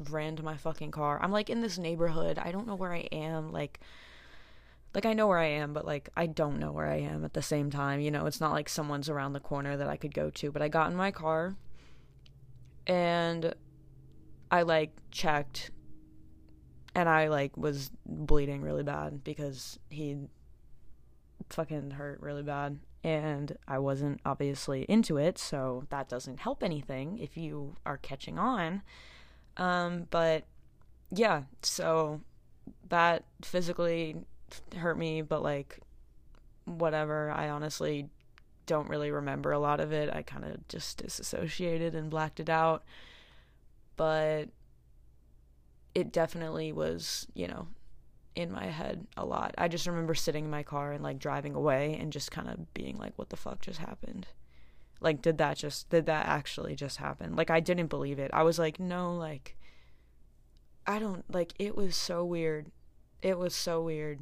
ran 0.09 0.35
to 0.35 0.43
my 0.43 0.57
fucking 0.57 0.91
car. 0.91 1.19
I'm 1.21 1.31
like 1.31 1.49
in 1.49 1.61
this 1.61 1.77
neighborhood. 1.77 2.37
I 2.37 2.51
don't 2.51 2.67
know 2.67 2.75
where 2.75 2.93
I 2.93 3.07
am. 3.11 3.53
Like 3.53 3.79
like 4.93 5.05
I 5.05 5.13
know 5.13 5.27
where 5.27 5.39
I 5.39 5.45
am, 5.47 5.73
but 5.73 5.85
like 5.85 6.09
I 6.17 6.25
don't 6.25 6.59
know 6.59 6.73
where 6.73 6.87
I 6.87 6.97
am 6.97 7.23
at 7.23 7.33
the 7.33 7.41
same 7.41 7.71
time. 7.71 8.01
You 8.01 8.11
know, 8.11 8.25
it's 8.25 8.41
not 8.41 8.51
like 8.51 8.67
someone's 8.67 9.09
around 9.09 9.33
the 9.33 9.39
corner 9.39 9.77
that 9.77 9.87
I 9.87 9.95
could 9.95 10.13
go 10.13 10.29
to. 10.31 10.51
But 10.51 10.61
I 10.61 10.67
got 10.67 10.91
in 10.91 10.97
my 10.97 11.11
car 11.11 11.55
and 12.87 13.53
I 14.51 14.61
like 14.63 14.91
checked 15.11 15.71
and 16.93 17.09
I 17.09 17.27
like 17.27 17.57
was 17.57 17.91
bleeding 18.05 18.61
really 18.61 18.83
bad 18.83 19.23
because 19.23 19.79
he 19.89 20.17
fucking 21.49 21.91
hurt 21.91 22.21
really 22.21 22.43
bad 22.43 22.79
and 23.03 23.55
I 23.67 23.77
wasn't 23.77 24.19
obviously 24.25 24.81
into 24.83 25.17
it, 25.17 25.37
so 25.37 25.85
that 25.89 26.09
doesn't 26.09 26.39
help 26.39 26.63
anything 26.63 27.19
if 27.19 27.37
you 27.37 27.75
are 27.85 27.97
catching 27.97 28.39
on. 28.39 28.81
Um, 29.57 30.07
but 30.09 30.45
yeah, 31.11 31.43
so 31.61 32.21
that 32.89 33.23
physically 33.43 34.15
hurt 34.75 34.97
me, 34.97 35.21
but 35.21 35.43
like 35.43 35.79
whatever. 36.65 37.29
I 37.29 37.49
honestly 37.49 38.09
don't 38.65 38.89
really 38.89 39.11
remember 39.11 39.51
a 39.51 39.59
lot 39.59 39.79
of 39.79 39.91
it. 39.91 40.09
I 40.13 40.21
kind 40.21 40.45
of 40.45 40.67
just 40.67 40.97
disassociated 40.97 41.95
and 41.95 42.09
blacked 42.09 42.39
it 42.39 42.49
out. 42.49 42.83
But 43.95 44.49
it 45.93 46.11
definitely 46.11 46.71
was, 46.73 47.27
you 47.33 47.47
know, 47.47 47.67
in 48.35 48.51
my 48.51 48.65
head 48.65 49.07
a 49.15 49.25
lot. 49.25 49.55
I 49.57 49.67
just 49.67 49.87
remember 49.87 50.13
sitting 50.13 50.45
in 50.45 50.51
my 50.51 50.63
car 50.63 50.91
and 50.91 51.03
like 51.03 51.19
driving 51.19 51.55
away 51.55 51.97
and 51.99 52.11
just 52.11 52.31
kind 52.31 52.49
of 52.49 52.73
being 52.73 52.97
like, 52.97 53.13
what 53.15 53.29
the 53.29 53.37
fuck 53.37 53.61
just 53.61 53.79
happened? 53.79 54.27
Like, 54.99 55.21
did 55.21 55.37
that 55.37 55.57
just, 55.57 55.89
did 55.89 56.05
that 56.07 56.25
actually 56.25 56.75
just 56.75 56.97
happen? 56.97 57.35
Like, 57.35 57.49
I 57.49 57.59
didn't 57.59 57.87
believe 57.87 58.19
it. 58.19 58.31
I 58.33 58.43
was 58.43 58.59
like, 58.59 58.79
no, 58.79 59.15
like, 59.15 59.55
I 60.87 60.99
don't, 60.99 61.23
like, 61.33 61.53
it 61.59 61.75
was 61.75 61.95
so 61.95 62.25
weird. 62.25 62.71
It 63.21 63.37
was 63.37 63.55
so 63.55 63.81
weird. 63.81 64.19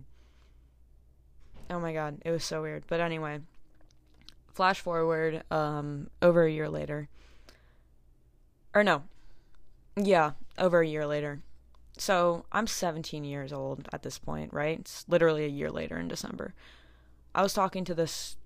Oh 1.70 1.80
my 1.80 1.94
god, 1.94 2.22
it 2.26 2.32
was 2.32 2.44
so 2.44 2.62
weird. 2.62 2.84
But 2.88 3.00
anyway, 3.00 3.40
flash 4.54 4.80
forward, 4.80 5.44
um, 5.52 6.10
over 6.22 6.44
a 6.44 6.52
year 6.52 6.70
later. 6.70 7.10
Or 8.74 8.84
no. 8.84 9.04
Yeah, 9.96 10.32
over 10.58 10.82
a 10.82 10.88
year 10.88 11.06
later. 11.06 11.42
So 11.98 12.46
I'm 12.52 12.68
17 12.68 13.24
years 13.24 13.54
old 13.54 13.88
at 13.94 14.02
this 14.04 14.18
point, 14.18 14.52
right? 14.54 14.80
It's 14.80 15.06
literally 15.08 15.46
a 15.46 15.50
year 15.50 15.70
later 15.70 15.98
in 15.98 16.08
December. 16.08 16.54
I 17.36 17.44
was 17.44 17.54
talking 17.54 17.86
to 17.86 17.94
this 17.94 18.38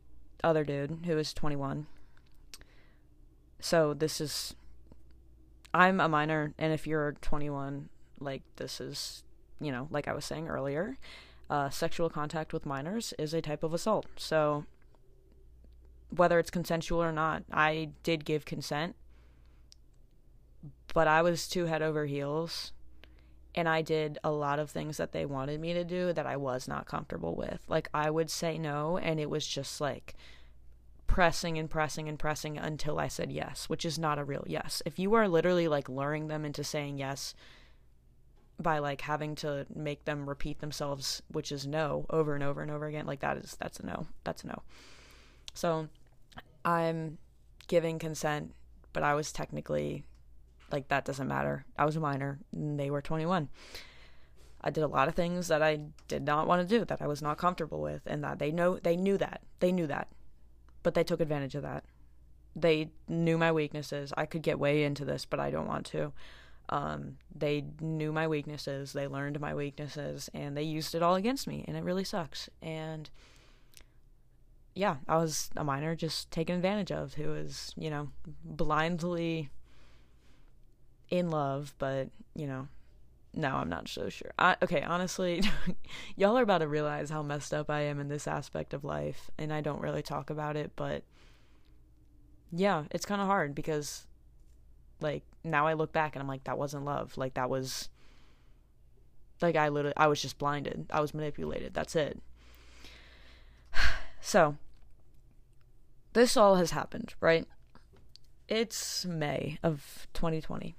other 0.43 0.63
dude 0.63 0.99
who 1.05 1.17
is 1.17 1.33
21 1.33 1.87
so 3.59 3.93
this 3.93 4.21
is 4.21 4.55
I'm 5.73 5.99
a 5.99 6.07
minor 6.07 6.53
and 6.57 6.73
if 6.73 6.87
you're 6.87 7.13
21 7.21 7.89
like 8.19 8.43
this 8.57 8.79
is 8.79 9.23
you 9.59 9.71
know 9.71 9.87
like 9.91 10.07
I 10.07 10.13
was 10.13 10.25
saying 10.25 10.47
earlier 10.47 10.97
uh, 11.49 11.69
sexual 11.69 12.09
contact 12.09 12.53
with 12.53 12.65
minors 12.65 13.13
is 13.17 13.33
a 13.33 13.41
type 13.41 13.63
of 13.63 13.73
assault 13.73 14.05
so 14.17 14.65
whether 16.09 16.39
it's 16.39 16.49
consensual 16.49 17.03
or 17.03 17.11
not 17.11 17.43
I 17.51 17.89
did 18.03 18.25
give 18.25 18.45
consent 18.45 18.95
but 20.93 21.07
I 21.07 21.21
was 21.21 21.47
too 21.47 21.65
head 21.65 21.81
over 21.81 22.05
heels 22.05 22.71
and 23.53 23.67
I 23.67 23.81
did 23.81 24.19
a 24.23 24.31
lot 24.31 24.59
of 24.59 24.69
things 24.69 24.97
that 24.97 25.11
they 25.11 25.25
wanted 25.25 25.59
me 25.59 25.73
to 25.73 25.83
do 25.83 26.13
that 26.13 26.25
I 26.25 26.37
was 26.37 26.67
not 26.67 26.85
comfortable 26.85 27.35
with 27.35 27.63
like 27.67 27.89
I 27.93 28.09
would 28.09 28.29
say 28.29 28.57
no 28.57 28.97
and 28.97 29.19
it 29.19 29.29
was 29.29 29.45
just 29.45 29.81
like 29.81 30.15
pressing 31.07 31.57
and 31.57 31.69
pressing 31.69 32.07
and 32.07 32.19
pressing 32.19 32.57
until 32.57 32.99
I 32.99 33.07
said 33.07 33.31
yes, 33.31 33.67
which 33.67 33.85
is 33.85 33.97
not 33.97 34.19
a 34.19 34.23
real 34.23 34.43
yes. 34.45 34.83
If 34.85 34.99
you 34.99 35.13
are 35.15 35.27
literally 35.27 35.67
like 35.67 35.89
luring 35.89 36.27
them 36.27 36.45
into 36.45 36.63
saying 36.63 36.99
yes 36.99 37.33
by 38.59 38.79
like 38.79 39.01
having 39.01 39.35
to 39.35 39.65
make 39.73 40.05
them 40.05 40.29
repeat 40.29 40.59
themselves, 40.59 41.21
which 41.29 41.51
is 41.51 41.65
no, 41.65 42.05
over 42.09 42.35
and 42.35 42.43
over 42.43 42.61
and 42.61 42.69
over 42.69 42.85
again, 42.85 43.05
like 43.05 43.21
that 43.21 43.37
is 43.37 43.55
that's 43.59 43.79
a 43.79 43.85
no. 43.85 44.07
That's 44.23 44.43
a 44.43 44.47
no. 44.47 44.61
So 45.53 45.87
I'm 46.67 47.17
giving 47.67 48.00
consent, 48.00 48.53
but 48.93 49.03
I 49.03 49.13
was 49.15 49.31
technically 49.31 50.03
like 50.71 50.89
that 50.89 51.05
doesn't 51.05 51.27
matter. 51.27 51.65
I 51.77 51.86
was 51.86 51.95
a 51.95 52.00
minor 52.00 52.39
and 52.51 52.79
they 52.79 52.89
were 52.89 53.01
21. 53.01 53.50
I 54.59 54.69
did 54.69 54.83
a 54.83 54.88
lot 54.88 55.07
of 55.07 55.15
things 55.15 55.47
that 55.47 55.62
I 55.62 55.79
did 56.07 56.24
not 56.24 56.47
want 56.47 56.67
to 56.67 56.79
do 56.79 56.83
that 56.86 57.01
I 57.01 57.07
was 57.07 57.21
not 57.21 57.38
comfortable 57.38 57.81
with 57.81 58.01
and 58.05 58.24
that 58.24 58.39
they 58.39 58.51
know 58.51 58.77
they 58.77 58.97
knew 58.97 59.17
that. 59.17 59.41
They 59.59 59.71
knew 59.71 59.88
that 59.88 60.09
but 60.88 60.93
they 60.93 61.03
took 61.03 61.19
advantage 61.19 61.53
of 61.53 61.63
that. 61.63 61.83
they 62.55 62.89
knew 63.09 63.38
my 63.38 63.51
weaknesses. 63.51 64.13
I 64.15 64.25
could 64.25 64.41
get 64.41 64.57
way 64.57 64.83
into 64.83 65.03
this, 65.05 65.25
but 65.25 65.39
I 65.39 65.51
don't 65.51 65.67
want 65.67 65.86
to. 65.88 66.13
Um, 66.69 67.17
they 67.36 67.65
knew 67.81 68.13
my 68.13 68.25
weaknesses, 68.27 68.93
they 68.93 69.05
learned 69.05 69.39
my 69.41 69.53
weaknesses, 69.53 70.29
and 70.33 70.55
they 70.55 70.63
used 70.63 70.95
it 70.95 71.03
all 71.03 71.15
against 71.15 71.45
me, 71.45 71.65
and 71.67 71.75
it 71.75 71.83
really 71.83 72.05
sucks. 72.05 72.50
And 72.62 73.09
yeah, 74.77 74.98
I 75.07 75.17
was 75.17 75.50
a 75.57 75.63
minor 75.63 75.96
just 75.96 76.29
taken 76.29 76.55
advantage 76.55 76.91
of 76.91 77.15
who 77.15 77.29
was, 77.29 77.74
you 77.75 77.89
know, 77.89 78.10
blindly 78.43 79.50
in 81.10 81.31
love, 81.31 81.74
but, 81.79 82.10
you 82.36 82.46
know, 82.46 82.67
no, 83.34 83.55
I'm 83.55 83.69
not 83.69 83.88
so 83.88 84.07
sure. 84.10 84.31
I, 84.38 84.55
okay, 84.62 84.84
honestly, 84.84 85.41
y'all 86.15 86.38
are 86.38 86.43
about 86.43 86.60
to 86.60 86.67
realize 86.67 87.10
how 87.10 87.24
messed 87.24 87.55
up 87.55 87.72
I 87.72 87.81
am 87.81 88.00
in 88.00 88.07
this 88.07 88.27
aspect 88.27 88.74
of 88.74 88.84
life, 88.84 89.31
and 89.39 89.51
I 89.51 89.62
don't 89.62 89.81
really 89.81 90.03
talk 90.03 90.29
about 90.29 90.55
it, 90.55 90.72
but 90.75 91.03
yeah, 92.51 92.84
it's 92.91 93.05
kind 93.05 93.19
of 93.19 93.27
hard 93.27 93.55
because 93.55 94.05
like 95.01 95.24
now 95.43 95.65
I 95.65 95.74
look 95.74 95.91
back 95.91 96.15
and 96.15 96.22
I'm 96.22 96.27
like 96.27 96.43
that 96.46 96.57
wasn't 96.57 96.86
love. 96.86 97.17
Like 97.17 97.34
that 97.34 97.50
was 97.50 97.89
like 99.41 99.55
I 99.55 99.69
literally 99.69 99.98
I 99.98 100.07
was 100.07 100.22
just 100.22 100.38
blinded. 100.38 100.86
I 100.91 101.01
was 101.01 101.13
manipulated. 101.13 101.74
That's 101.74 101.96
it. 101.96 102.22
So 104.19 104.57
this 106.13 106.37
all 106.37 106.55
has 106.55 106.71
happened, 106.71 107.13
right? 107.19 107.47
It's 108.47 109.05
May 109.05 109.59
of 109.61 110.07
2020. 110.13 110.75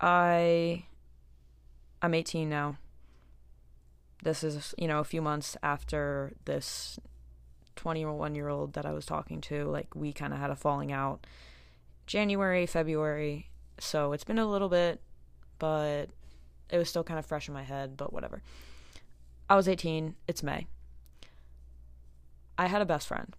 I 0.00 0.84
I'm 2.00 2.14
18 2.14 2.48
now. 2.48 2.78
This 4.22 4.42
is, 4.44 4.74
you 4.78 4.88
know, 4.88 4.98
a 4.98 5.04
few 5.04 5.22
months 5.22 5.56
after 5.62 6.32
this 6.44 6.98
21 7.76 8.34
year 8.34 8.48
old 8.48 8.72
that 8.74 8.86
I 8.86 8.92
was 8.92 9.06
talking 9.06 9.40
to. 9.42 9.64
Like, 9.64 9.94
we 9.94 10.12
kind 10.12 10.32
of 10.32 10.38
had 10.38 10.50
a 10.50 10.56
falling 10.56 10.92
out 10.92 11.26
January, 12.06 12.66
February. 12.66 13.50
So 13.78 14.12
it's 14.12 14.24
been 14.24 14.38
a 14.38 14.46
little 14.46 14.68
bit, 14.68 15.00
but 15.58 16.06
it 16.70 16.78
was 16.78 16.88
still 16.88 17.04
kind 17.04 17.18
of 17.18 17.26
fresh 17.26 17.48
in 17.48 17.54
my 17.54 17.62
head, 17.62 17.96
but 17.96 18.12
whatever. 18.12 18.42
I 19.48 19.56
was 19.56 19.68
18. 19.68 20.16
It's 20.26 20.42
May. 20.42 20.66
I 22.56 22.66
had 22.66 22.82
a 22.82 22.86
best 22.86 23.06
friend 23.06 23.34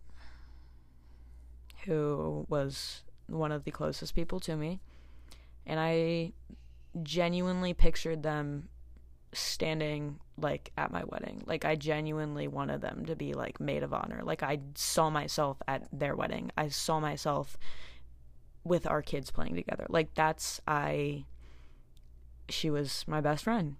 who 1.89 2.45
was 2.49 3.01
one 3.27 3.51
of 3.51 3.63
the 3.63 3.71
closest 3.71 4.13
people 4.13 4.39
to 4.41 4.55
me. 4.55 4.79
And 5.65 5.79
I 5.79 6.33
genuinely 7.01 7.73
pictured 7.73 8.21
them 8.21 8.69
standing 9.33 10.19
like 10.37 10.71
at 10.77 10.91
my 10.91 11.03
wedding. 11.03 11.41
Like 11.47 11.65
I 11.65 11.75
genuinely 11.75 12.47
wanted 12.47 12.81
them 12.81 13.05
to 13.07 13.15
be 13.15 13.33
like 13.33 13.59
maid 13.59 13.81
of 13.81 13.91
honor. 13.91 14.21
Like 14.23 14.43
I 14.43 14.59
saw 14.75 15.09
myself 15.09 15.57
at 15.67 15.87
their 15.91 16.15
wedding. 16.15 16.51
I 16.55 16.69
saw 16.69 16.99
myself 16.99 17.57
with 18.63 18.85
our 18.85 19.01
kids 19.01 19.31
playing 19.31 19.55
together. 19.55 19.87
Like 19.89 20.13
that's 20.13 20.61
I 20.67 21.25
she 22.49 22.69
was 22.69 23.03
my 23.07 23.19
best 23.19 23.45
friend. 23.45 23.77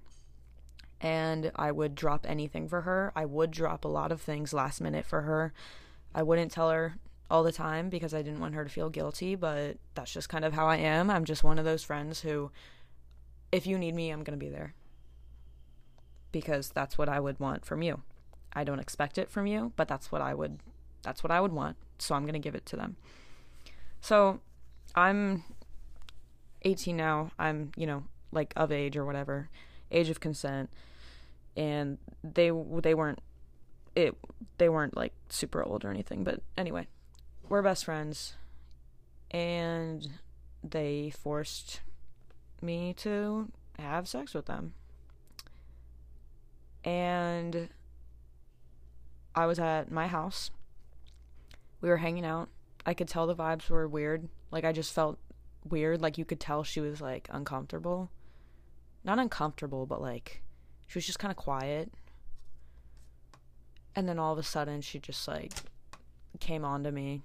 And 1.00 1.52
I 1.56 1.72
would 1.72 1.94
drop 1.94 2.26
anything 2.28 2.68
for 2.68 2.82
her. 2.82 3.12
I 3.16 3.26
would 3.26 3.52
drop 3.52 3.86
a 3.86 3.88
lot 3.88 4.12
of 4.12 4.20
things 4.20 4.52
last 4.52 4.82
minute 4.82 5.06
for 5.06 5.22
her. 5.22 5.54
I 6.14 6.24
wouldn't 6.24 6.52
tell 6.52 6.72
her 6.72 6.96
all 7.30 7.44
the 7.44 7.52
time 7.52 7.90
because 7.90 8.14
I 8.14 8.22
didn't 8.22 8.40
want 8.40 8.56
her 8.56 8.64
to 8.64 8.70
feel 8.70 8.90
guilty, 8.90 9.36
but 9.36 9.78
that's 9.94 10.12
just 10.12 10.30
kind 10.30 10.44
of 10.44 10.54
how 10.54 10.68
I 10.68 10.78
am. 10.78 11.10
I'm 11.10 11.26
just 11.26 11.44
one 11.44 11.60
of 11.60 11.66
those 11.66 11.84
friends 11.84 12.22
who 12.22 12.52
if 13.52 13.66
you 13.66 13.78
need 13.78 13.96
me, 13.96 14.12
I'm 14.12 14.24
going 14.24 14.38
to 14.38 14.46
be 14.46 14.52
there. 14.52 14.74
Because 16.32 16.70
that's 16.70 16.98
what 16.98 17.10
I 17.10 17.20
would 17.20 17.40
want 17.40 17.66
from 17.66 17.82
you. 17.82 18.02
I 18.54 18.64
don't 18.64 18.80
expect 18.80 19.18
it 19.18 19.30
from 19.30 19.48
you, 19.48 19.74
but 19.76 19.88
that's 19.88 20.12
what 20.12 20.22
I 20.22 20.34
would 20.34 20.60
that's 21.02 21.24
what 21.24 21.32
I 21.32 21.40
would 21.40 21.54
want. 21.54 21.78
So 21.98 22.16
I'm 22.16 22.24
going 22.24 22.34
to 22.34 22.40
give 22.40 22.56
it 22.56 22.66
to 22.68 22.76
them. 22.76 22.98
So 24.02 24.42
I'm 24.96 25.44
18 26.64 26.96
now. 26.96 27.32
I'm, 27.40 27.72
you 27.76 27.88
know, 27.88 28.04
like 28.32 28.54
of 28.56 28.72
age 28.72 28.98
or 28.98 29.06
whatever, 29.06 29.50
age 29.92 30.10
of 30.10 30.20
consent, 30.20 30.70
and 31.58 31.98
they 32.24 32.52
they 32.82 32.94
weren't 32.94 33.20
it 33.96 34.16
they 34.58 34.70
weren't 34.70 34.96
like 34.96 35.14
super 35.30 35.64
old 35.64 35.84
or 35.84 35.90
anything, 35.90 36.24
but 36.24 36.42
anyway, 36.58 36.88
we're 37.50 37.62
best 37.62 37.86
friends, 37.86 38.36
and 39.32 40.08
they 40.64 41.12
forced 41.22 41.82
me 42.62 42.94
to 42.94 43.52
have 43.78 44.08
sex 44.08 44.34
with 44.34 44.46
them, 44.46 44.74
and 46.84 47.70
I 49.36 49.46
was 49.46 49.60
at 49.60 49.92
my 49.92 50.08
house. 50.08 50.52
We 51.82 51.90
were 51.90 51.98
hanging 51.98 52.26
out. 52.26 52.50
I 52.86 52.94
could 52.94 53.08
tell 53.08 53.28
the 53.28 53.36
vibes 53.36 53.70
were 53.70 53.88
weird 53.88 54.30
like 54.52 54.66
I 54.66 54.72
just 54.72 54.94
felt 54.94 55.20
weird. 55.68 56.02
Like 56.02 56.18
you 56.18 56.26
could 56.26 56.40
tell 56.40 56.64
she 56.64 56.80
was 56.80 57.02
like 57.02 57.28
uncomfortable. 57.32 58.10
Not 59.04 59.20
uncomfortable, 59.20 59.86
but 59.86 60.02
like 60.02 60.42
she 60.88 60.98
was 60.98 61.06
just 61.06 61.20
kind 61.20 61.32
of 61.32 61.38
quiet. 61.38 61.92
And 63.96 64.08
then 64.08 64.20
all 64.20 64.34
of 64.34 64.40
a 64.40 64.44
sudden 64.44 64.82
she 64.82 65.00
just 65.00 65.28
like 65.28 65.54
came 66.40 66.66
on 66.66 66.84
to 66.84 66.92
me. 66.92 67.22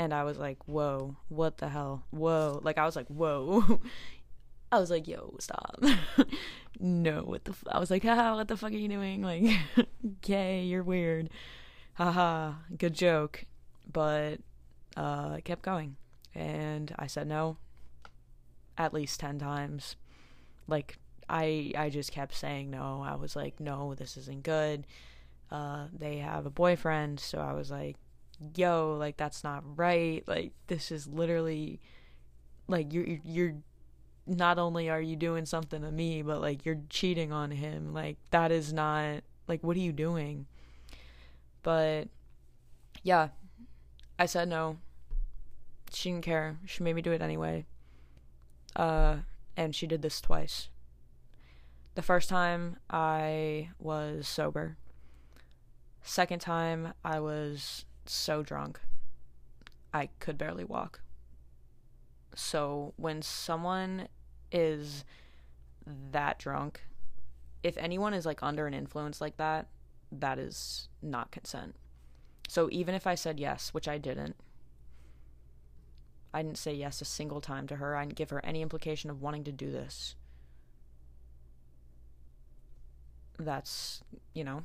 And 0.00 0.14
I 0.14 0.24
was 0.24 0.38
like, 0.38 0.56
whoa, 0.66 1.14
what 1.28 1.58
the 1.58 1.68
hell? 1.68 2.04
Whoa. 2.08 2.58
Like 2.62 2.78
I 2.78 2.86
was 2.86 2.96
like, 2.96 3.08
whoa. 3.08 3.82
I 4.72 4.78
was 4.78 4.90
like, 4.90 5.06
yo, 5.06 5.36
stop. 5.40 5.78
no, 6.80 7.20
what 7.20 7.44
the 7.44 7.50
f-? 7.50 7.64
I 7.70 7.78
was 7.78 7.90
like, 7.90 8.02
haha, 8.02 8.34
what 8.34 8.48
the 8.48 8.56
fuck 8.56 8.72
are 8.72 8.76
you 8.76 8.88
doing? 8.88 9.20
Like, 9.20 9.44
okay, 10.16 10.62
you're 10.62 10.82
weird. 10.82 11.28
Haha, 11.94 12.54
good 12.78 12.94
joke. 12.94 13.44
But 13.92 14.38
uh, 14.96 15.34
it 15.36 15.44
kept 15.44 15.60
going 15.60 15.96
and 16.34 16.94
I 16.98 17.06
said 17.06 17.26
no 17.26 17.58
at 18.78 18.94
least 18.94 19.20
10 19.20 19.38
times. 19.38 19.96
Like 20.66 20.98
I 21.28 21.72
I 21.76 21.90
just 21.90 22.10
kept 22.10 22.34
saying 22.34 22.70
no. 22.70 23.04
I 23.04 23.16
was 23.16 23.36
like, 23.36 23.60
"No, 23.60 23.94
this 23.94 24.16
isn't 24.16 24.44
good." 24.44 24.86
Uh 25.50 25.88
they 25.92 26.18
have 26.18 26.46
a 26.46 26.50
boyfriend, 26.50 27.20
so 27.20 27.38
I 27.38 27.52
was 27.52 27.70
like, 27.70 27.96
"Yo, 28.56 28.96
like 28.98 29.16
that's 29.16 29.44
not 29.44 29.62
right. 29.78 30.22
Like 30.26 30.52
this 30.66 30.90
is 30.90 31.06
literally 31.06 31.80
like 32.68 32.92
you're 32.92 33.18
you're 33.24 33.54
not 34.26 34.58
only 34.58 34.88
are 34.90 35.00
you 35.00 35.16
doing 35.16 35.46
something 35.46 35.82
to 35.82 35.90
me, 35.90 36.22
but 36.22 36.40
like 36.40 36.64
you're 36.64 36.80
cheating 36.88 37.32
on 37.32 37.50
him. 37.50 37.92
Like 37.92 38.18
that 38.30 38.52
is 38.52 38.72
not 38.72 39.22
like 39.48 39.62
what 39.62 39.76
are 39.76 39.80
you 39.80 39.92
doing?" 39.92 40.46
But 41.62 42.08
yeah, 43.02 43.28
I 44.18 44.26
said 44.26 44.48
no 44.48 44.78
she 45.92 46.10
didn't 46.10 46.24
care. 46.24 46.58
She 46.66 46.82
made 46.82 46.94
me 46.94 47.02
do 47.02 47.12
it 47.12 47.22
anyway. 47.22 47.66
Uh, 48.76 49.18
and 49.56 49.74
she 49.74 49.86
did 49.86 50.02
this 50.02 50.20
twice. 50.20 50.68
The 51.94 52.02
first 52.02 52.28
time 52.28 52.76
I 52.88 53.70
was 53.78 54.28
sober. 54.28 54.76
Second 56.02 56.40
time 56.40 56.94
I 57.04 57.20
was 57.20 57.84
so 58.06 58.42
drunk. 58.42 58.80
I 59.92 60.08
could 60.18 60.38
barely 60.38 60.64
walk. 60.64 61.00
So 62.34 62.94
when 62.96 63.22
someone 63.22 64.08
is 64.52 65.04
that 66.12 66.38
drunk, 66.38 66.82
if 67.62 67.76
anyone 67.76 68.14
is 68.14 68.24
like 68.24 68.42
under 68.42 68.66
an 68.66 68.74
influence 68.74 69.20
like 69.20 69.36
that, 69.36 69.68
that 70.12 70.38
is 70.38 70.88
not 71.02 71.30
consent. 71.30 71.76
So 72.48 72.68
even 72.72 72.94
if 72.94 73.06
I 73.06 73.14
said 73.14 73.38
yes, 73.38 73.74
which 73.74 73.88
I 73.88 73.98
didn't, 73.98 74.36
I 76.32 76.42
didn't 76.42 76.58
say 76.58 76.74
yes 76.74 77.00
a 77.00 77.04
single 77.04 77.40
time 77.40 77.66
to 77.68 77.76
her. 77.76 77.96
I 77.96 78.04
didn't 78.04 78.16
give 78.16 78.30
her 78.30 78.44
any 78.44 78.62
implication 78.62 79.10
of 79.10 79.20
wanting 79.20 79.44
to 79.44 79.52
do 79.52 79.70
this. 79.70 80.14
That's, 83.38 84.02
you 84.34 84.44
know, 84.44 84.64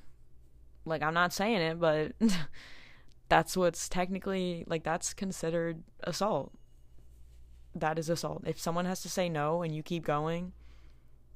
like 0.86 1.02
I'm 1.02 1.14
not 1.14 1.34
saying 1.34 1.62
it, 1.62 1.80
but 1.80 2.12
that's 3.30 3.58
what's 3.58 3.90
technically 3.90 4.64
like 4.68 4.84
that's 4.84 5.14
considered 5.14 5.84
assault. 6.04 6.54
That 7.74 8.00
is 8.00 8.10
assault. 8.10 8.44
If 8.46 8.60
someone 8.60 8.86
has 8.86 9.02
to 9.02 9.10
say 9.10 9.28
no 9.30 9.62
and 9.62 9.76
you 9.76 9.84
keep 9.84 10.06
going, 10.06 10.54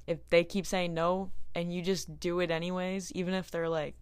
if 0.06 0.28
they 0.28 0.44
keep 0.44 0.66
saying 0.66 0.94
no 0.94 1.32
and 1.54 1.72
you 1.72 1.82
just 1.82 2.18
do 2.18 2.40
it 2.40 2.50
anyways, 2.50 3.12
even 3.12 3.34
if 3.34 3.50
they're 3.50 3.68
like 3.68 3.94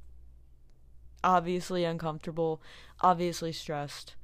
obviously 1.24 1.84
uncomfortable, 1.84 2.62
obviously 3.00 3.52
stressed, 3.52 4.14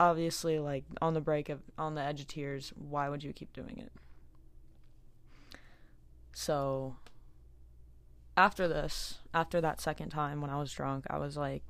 obviously 0.00 0.58
like 0.58 0.84
on 1.00 1.14
the 1.14 1.20
break 1.20 1.48
of 1.48 1.60
on 1.76 1.94
the 1.94 2.00
edge 2.00 2.20
of 2.20 2.26
tears 2.26 2.72
why 2.76 3.08
would 3.08 3.24
you 3.24 3.32
keep 3.32 3.52
doing 3.52 3.78
it 3.78 3.92
so 6.32 6.96
after 8.36 8.68
this 8.68 9.18
after 9.34 9.60
that 9.60 9.80
second 9.80 10.10
time 10.10 10.40
when 10.40 10.50
i 10.50 10.58
was 10.58 10.72
drunk 10.72 11.04
i 11.10 11.18
was 11.18 11.36
like 11.36 11.62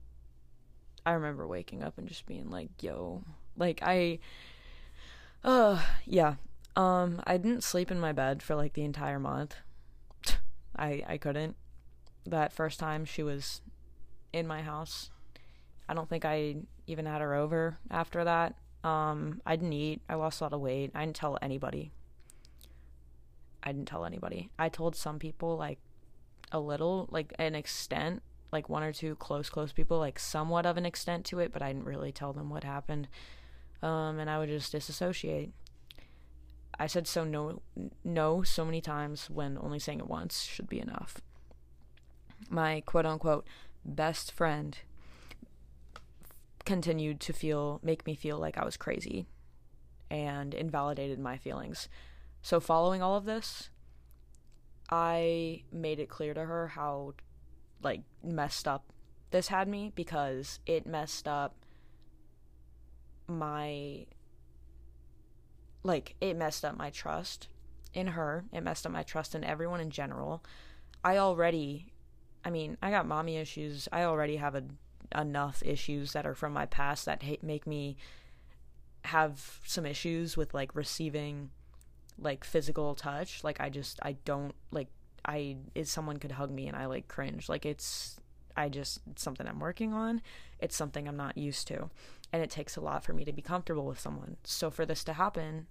i 1.05 1.13
remember 1.13 1.47
waking 1.47 1.83
up 1.83 1.99
and 1.99 2.09
just 2.09 2.27
being 2.27 2.51
like 2.51 2.71
yo 2.81 3.23
like 3.57 3.81
i 3.83 4.19
uh 5.45 5.81
yeah 6.05 6.35
um 6.77 7.21
i 7.27 7.37
didn't 7.37 7.63
sleep 7.63 7.91
in 7.91 8.01
my 8.01 8.13
bed 8.13 8.43
for 8.43 8.55
like 8.55 8.75
the 8.75 8.85
entire 8.85 9.19
month 9.19 9.57
i 10.77 11.03
i 11.09 11.17
couldn't 11.17 11.57
that 12.27 12.53
first 12.53 12.79
time 12.79 13.05
she 13.05 13.23
was 13.23 13.61
in 14.33 14.47
my 14.47 14.63
house 14.63 15.11
i 15.89 15.95
don't 15.95 16.09
think 16.09 16.25
i 16.25 16.57
even 16.89 17.07
had 17.07 17.21
her 17.21 17.35
over 17.35 17.79
after 17.91 18.25
that. 18.25 18.55
Um, 18.83 19.41
I 19.45 19.57
didn't 19.57 19.75
eat. 19.75 20.01
I 20.09 20.15
lost 20.15 20.41
a 20.41 20.45
lot 20.45 20.53
of 20.55 20.61
weight. 20.61 20.91
I 20.95 21.05
didn't 21.05 21.17
tell 21.17 21.39
anybody. 21.43 21.93
I 23.63 23.73
didn't 23.73 23.89
tell 23.89 24.05
anybody. 24.05 24.51
I 24.59 24.69
told 24.69 24.97
some 24.97 25.19
people 25.19 25.57
like 25.57 25.79
a 26.51 26.59
little, 26.59 27.07
like 27.11 27.35
an 27.39 27.55
extent, 27.55 28.23
like 28.53 28.69
one 28.69 28.83
or 28.83 28.93
two 28.93 29.15
close, 29.17 29.51
close 29.51 29.73
people, 29.73 29.99
like 29.99 30.19
somewhat 30.19 30.67
of 30.67 30.77
an 30.77 30.87
extent 30.87 31.25
to 31.27 31.39
it, 31.39 31.53
but 31.53 31.63
I 31.63 31.69
didn't 31.69 31.85
really 31.85 32.13
tell 32.13 32.33
them 32.33 32.51
what 32.51 32.65
happened. 32.65 33.09
Um, 33.83 34.19
and 34.19 34.29
I 34.29 34.39
would 34.39 34.49
just 34.49 34.73
disassociate. 34.73 35.53
I 36.79 36.87
said 36.87 37.07
so 37.07 37.25
no, 37.25 37.61
no 38.05 38.43
so 38.43 38.65
many 38.65 38.81
times 38.81 39.29
when 39.29 39.59
only 39.61 39.79
saying 39.79 39.99
it 39.99 40.09
once 40.09 40.43
should 40.43 40.69
be 40.69 40.81
enough. 40.81 41.21
My 42.49 42.83
quote 42.87 43.07
unquote 43.07 43.47
best 43.85 44.33
friend 44.33 44.79
continued 46.65 47.19
to 47.21 47.33
feel 47.33 47.81
make 47.83 48.07
me 48.07 48.15
feel 48.15 48.39
like 48.39 48.59
I 48.59 48.65
was 48.65 48.77
crazy 48.77 49.27
and 50.11 50.55
invalidated 50.55 51.19
my 51.19 51.37
feelings. 51.37 51.89
So 52.43 52.61
following 52.61 53.03
all 53.03 53.17
of 53.17 53.25
this, 53.25 53.71
I 54.91 55.65
made 55.73 55.99
it 55.99 56.09
clear 56.09 56.35
to 56.35 56.45
her 56.45 56.69
how 56.69 57.15
like 57.83 58.03
messed 58.23 58.67
up 58.67 58.93
this 59.31 59.49
had 59.49 59.69
me 59.69 59.93
because 59.95 60.61
it 60.67 60.87
messed 60.87 61.29
up 61.29 61.55
my 63.27 64.07
like 65.83 66.15
it 66.21 66.37
messed 66.37 66.65
up 66.65 66.77
my 66.77 66.91
trust 66.91 67.49
in 67.95 68.09
her. 68.09 68.45
It 68.53 68.63
messed 68.63 68.87
up 68.87 68.93
my 68.93 69.03
trust 69.03 69.35
in 69.35 69.45
everyone 69.45 69.81
in 69.81 69.91
general. 69.91 70.43
I 71.05 71.19
already 71.19 71.93
I 72.45 72.51
mean, 72.51 72.79
I 72.81 72.91
got 72.91 73.07
mommy 73.07 73.37
issues. 73.37 73.89
I 73.93 74.05
already 74.05 74.37
have 74.37 74.55
a 74.55 74.65
enough 75.17 75.63
issues 75.65 76.13
that 76.13 76.27
are 76.27 76.35
from 76.35 76.53
my 76.53 76.67
past 76.67 77.07
that 77.07 77.23
ha- 77.23 77.39
make 77.43 77.67
me 77.67 77.97
have 79.05 79.61
some 79.65 79.87
issues 79.87 80.37
with 80.37 80.53
like 80.53 80.75
receiving 80.75 81.51
like 82.19 82.45
physical 82.45 82.95
touch 82.95 83.43
like 83.43 83.59
i 83.61 83.71
just 83.71 83.99
i 84.03 84.13
don't 84.25 84.55
like 84.71 84.89
i 85.25 85.57
is 85.75 85.91
someone 85.91 86.19
could 86.19 86.33
hug 86.33 86.51
me 86.51 86.67
and 86.67 86.77
i 86.77 86.87
like 86.87 87.09
cringe. 87.09 87.49
Like 87.49 87.67
it's 87.67 88.19
i 88.57 88.69
just 88.69 89.01
it's 89.11 89.23
something 89.23 89.47
i'm 89.47 89.61
working 89.61 89.93
on. 89.93 90.23
It's 90.59 90.77
something 90.77 91.09
i'm 91.09 91.17
not 91.17 91.39
used 91.39 91.67
to. 91.69 91.91
And 92.33 92.43
it 92.43 92.51
takes 92.51 92.77
a 92.77 92.81
lot 92.81 93.05
for 93.05 93.13
me 93.13 93.25
to 93.25 93.33
be 93.33 93.43
comfortable 93.43 93.87
with 93.87 94.01
someone. 94.01 94.37
So 94.45 94.71
for 94.71 94.85
this 94.85 95.05
to 95.05 95.15
happen 95.15 95.67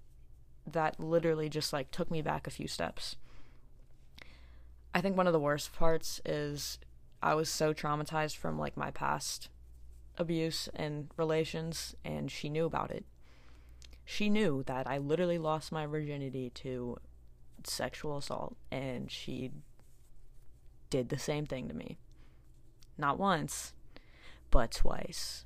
that 0.65 0.99
literally 0.99 1.49
just 1.49 1.71
like 1.71 1.91
took 1.91 2.11
me 2.11 2.21
back 2.21 2.45
a 2.45 2.51
few 2.51 2.67
steps. 2.67 3.15
I 4.93 5.01
think 5.01 5.15
one 5.15 5.27
of 5.27 5.33
the 5.33 5.39
worst 5.39 5.73
parts 5.73 6.19
is 6.25 6.79
I 7.21 7.33
was 7.35 7.49
so 7.49 7.73
traumatized 7.73 8.35
from 8.35 8.57
like 8.57 8.75
my 8.75 8.91
past 8.91 9.49
abuse 10.17 10.67
and 10.73 11.09
relations, 11.17 11.95
and 12.03 12.31
she 12.31 12.49
knew 12.49 12.65
about 12.65 12.91
it. 12.91 13.05
She 14.05 14.29
knew 14.29 14.63
that 14.65 14.87
I 14.87 14.97
literally 14.97 15.37
lost 15.37 15.71
my 15.71 15.85
virginity 15.85 16.49
to 16.55 16.97
sexual 17.63 18.17
assault, 18.17 18.55
and 18.71 19.11
she 19.11 19.51
did 20.89 21.09
the 21.09 21.17
same 21.17 21.45
thing 21.45 21.67
to 21.67 21.73
me. 21.73 21.97
Not 22.97 23.19
once, 23.19 23.73
but 24.51 24.71
twice. 24.71 25.45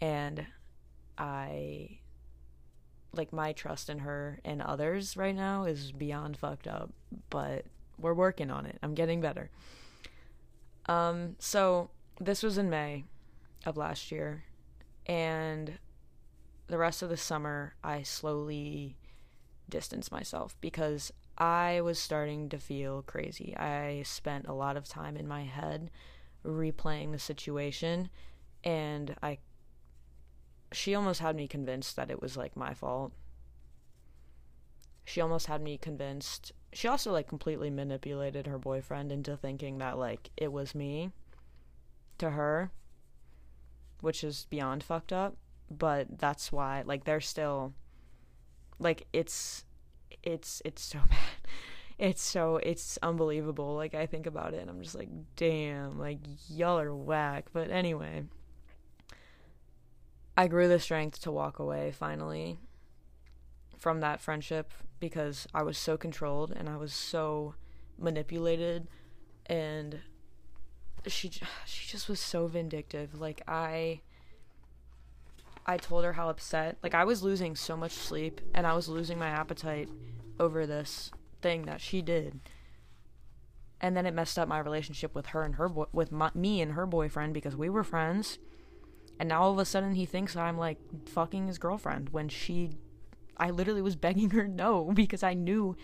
And 0.00 0.46
I 1.16 1.98
like 3.12 3.32
my 3.32 3.52
trust 3.52 3.88
in 3.90 4.00
her 4.00 4.38
and 4.44 4.62
others 4.62 5.16
right 5.16 5.34
now 5.34 5.64
is 5.64 5.92
beyond 5.92 6.36
fucked 6.36 6.68
up, 6.68 6.90
but 7.30 7.64
we're 7.98 8.14
working 8.14 8.50
on 8.50 8.66
it. 8.66 8.78
I'm 8.82 8.94
getting 8.94 9.20
better. 9.20 9.50
Um, 10.86 11.36
so 11.38 11.90
this 12.20 12.42
was 12.42 12.58
in 12.58 12.70
May 12.70 13.04
of 13.66 13.76
last 13.76 14.10
year, 14.10 14.44
and 15.06 15.78
the 16.68 16.78
rest 16.78 17.02
of 17.02 17.08
the 17.08 17.16
summer, 17.16 17.74
I 17.82 18.02
slowly 18.02 18.96
distanced 19.68 20.12
myself 20.12 20.56
because 20.60 21.12
I 21.36 21.80
was 21.80 21.98
starting 21.98 22.48
to 22.50 22.58
feel 22.58 23.02
crazy. 23.02 23.56
I 23.56 24.02
spent 24.04 24.46
a 24.46 24.52
lot 24.52 24.76
of 24.76 24.88
time 24.88 25.16
in 25.16 25.28
my 25.28 25.44
head 25.44 25.90
replaying 26.44 27.12
the 27.12 27.18
situation, 27.18 28.10
and 28.64 29.14
I 29.22 29.38
she 30.72 30.94
almost 30.94 31.20
had 31.20 31.36
me 31.36 31.48
convinced 31.48 31.96
that 31.96 32.10
it 32.10 32.20
was 32.20 32.36
like 32.36 32.56
my 32.56 32.74
fault. 32.74 33.12
She 35.04 35.20
almost 35.20 35.46
had 35.46 35.62
me 35.62 35.78
convinced 35.78 36.52
she 36.72 36.88
also 36.88 37.12
like 37.12 37.28
completely 37.28 37.70
manipulated 37.70 38.46
her 38.46 38.58
boyfriend 38.58 39.10
into 39.10 39.36
thinking 39.36 39.78
that 39.78 39.98
like 39.98 40.30
it 40.36 40.52
was 40.52 40.74
me 40.74 41.10
to 42.18 42.30
her 42.30 42.70
which 44.00 44.22
is 44.22 44.46
beyond 44.50 44.82
fucked 44.82 45.12
up 45.12 45.36
but 45.70 46.18
that's 46.18 46.52
why 46.52 46.82
like 46.84 47.04
they're 47.04 47.20
still 47.20 47.72
like 48.78 49.06
it's 49.12 49.64
it's 50.22 50.62
it's 50.64 50.82
so 50.82 50.98
bad. 51.10 51.18
It's 51.98 52.22
so 52.22 52.56
it's 52.56 52.98
unbelievable. 53.02 53.74
Like 53.74 53.94
i 53.94 54.06
think 54.06 54.26
about 54.26 54.54
it 54.54 54.60
and 54.60 54.70
i'm 54.70 54.82
just 54.82 54.94
like 54.94 55.08
damn 55.36 55.98
like 55.98 56.18
y'all 56.48 56.78
are 56.78 56.94
whack. 56.94 57.46
But 57.52 57.70
anyway 57.70 58.24
i 60.36 60.46
grew 60.46 60.68
the 60.68 60.78
strength 60.78 61.20
to 61.22 61.32
walk 61.32 61.58
away 61.58 61.90
finally 61.90 62.58
from 63.78 64.00
that 64.00 64.20
friendship 64.20 64.72
because 65.00 65.46
I 65.54 65.62
was 65.62 65.78
so 65.78 65.96
controlled 65.96 66.52
and 66.54 66.68
I 66.68 66.76
was 66.76 66.92
so 66.92 67.54
manipulated 67.98 68.88
and 69.46 70.00
she 71.06 71.30
she 71.66 71.88
just 71.88 72.08
was 72.08 72.20
so 72.20 72.46
vindictive. 72.46 73.20
Like 73.20 73.42
I 73.46 74.00
I 75.68 75.76
told 75.76 76.04
her 76.04 76.14
how 76.14 76.30
upset 76.30 76.78
like 76.82 76.94
I 76.94 77.04
was 77.04 77.22
losing 77.22 77.54
so 77.54 77.76
much 77.76 77.92
sleep 77.92 78.40
and 78.54 78.66
I 78.66 78.72
was 78.72 78.88
losing 78.88 79.18
my 79.18 79.28
appetite 79.28 79.90
over 80.40 80.66
this 80.66 81.10
thing 81.42 81.66
that 81.66 81.80
she 81.80 82.00
did 82.00 82.40
and 83.80 83.96
then 83.96 84.06
it 84.06 84.14
messed 84.14 84.38
up 84.38 84.48
my 84.48 84.58
relationship 84.58 85.14
with 85.14 85.26
her 85.26 85.42
and 85.42 85.56
her 85.56 85.68
bo- 85.68 85.88
with 85.92 86.10
my, 86.10 86.30
me 86.34 86.62
and 86.62 86.72
her 86.72 86.86
boyfriend 86.86 87.34
because 87.34 87.54
we 87.54 87.68
were 87.68 87.84
friends 87.84 88.38
and 89.20 89.28
now 89.28 89.42
all 89.42 89.52
of 89.52 89.58
a 89.58 89.64
sudden 89.66 89.94
he 89.94 90.06
thinks 90.06 90.34
I'm 90.34 90.56
like 90.56 90.78
fucking 91.06 91.46
his 91.46 91.58
girlfriend 91.58 92.08
when 92.08 92.30
she 92.30 92.70
I 93.36 93.50
literally 93.50 93.82
was 93.82 93.96
begging 94.06 94.30
her 94.30 94.48
no 94.48 94.90
because 94.94 95.22
I 95.22 95.34
knew 95.34 95.76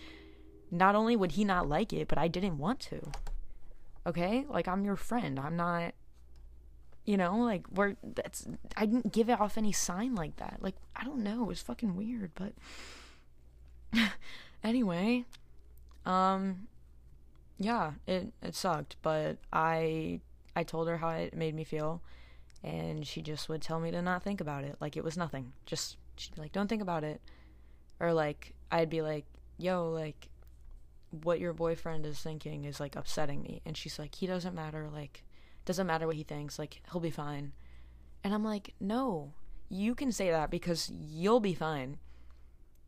not 0.71 0.95
only 0.95 1.15
would 1.15 1.33
he 1.33 1.45
not 1.45 1.69
like 1.69 1.93
it, 1.93 2.09
but 2.09 2.19
I 2.19 2.27
didn't 2.27 2.59
want 2.59 2.81
to. 2.81 3.01
Okay? 4.07 4.45
Like 4.49 4.67
I'm 4.67 4.85
your 4.85 4.97
friend. 4.97 5.39
I'm 5.39 5.57
not 5.57 5.95
you 7.05 7.17
know, 7.17 7.39
like 7.39 7.67
we're 7.71 7.97
that's 8.03 8.47
I 8.77 8.87
didn't 8.87 9.13
give 9.13 9.29
off 9.29 9.59
any 9.59 9.73
sign 9.73 10.15
like 10.15 10.37
that. 10.37 10.59
Like 10.61 10.77
I 10.97 11.05
don't 11.05 11.23
know, 11.23 11.43
it 11.43 11.49
was 11.49 11.61
fucking 11.63 11.97
weird, 11.97 12.31
but 12.35 12.53
anyway, 14.65 15.25
um 16.07 16.69
yeah, 17.59 17.93
it 18.07 18.33
it 18.43 18.55
sucked, 18.55 18.97
but 19.03 19.39
I 19.53 20.21
I 20.57 20.63
told 20.65 20.89
her 20.89 20.99
how 20.99 21.11
it 21.11 21.35
made 21.37 21.55
me 21.55 21.65
feel 21.65 22.03
and 22.63 23.07
she 23.07 23.21
just 23.21 23.49
would 23.49 23.61
tell 23.61 23.79
me 23.79 23.91
to 23.91 24.01
not 24.01 24.23
think 24.23 24.41
about 24.41 24.65
it 24.65 24.77
like 24.81 24.97
it 24.97 25.05
was 25.05 25.17
nothing. 25.17 25.53
Just 25.67 25.97
she'd 26.17 26.35
be 26.35 26.41
like, 26.41 26.53
"Don't 26.53 26.69
think 26.69 26.83
about 26.83 27.05
it." 27.05 27.21
or 28.01 28.13
like 28.13 28.55
I'd 28.71 28.91
be 28.91 29.03
like, 29.03 29.25
"Yo, 29.59 29.91
like 29.91 30.29
what 31.23 31.41
your 31.41 31.53
boyfriend 31.53 32.07
is 32.07 32.21
thinking 32.21 32.65
is 32.65 32.81
like 32.81 32.97
upsetting 32.97 33.43
me." 33.43 33.63
And 33.65 33.77
she's 33.77 33.99
like, 33.99 34.15
"He 34.17 34.27
doesn't 34.27 34.55
matter, 34.55 34.89
like 34.93 35.23
doesn't 35.65 35.87
matter 35.87 36.07
what 36.07 36.17
he 36.17 36.23
thinks, 36.23 36.59
like 36.59 36.83
he'll 36.91 37.01
be 37.01 37.11
fine." 37.11 37.53
And 38.23 38.35
I'm 38.35 38.45
like, 38.45 38.75
"No. 38.81 39.35
You 39.69 39.95
can 39.95 40.13
say 40.13 40.31
that 40.31 40.51
because 40.51 40.91
you'll 40.91 41.41
be 41.41 41.55
fine. 41.55 41.99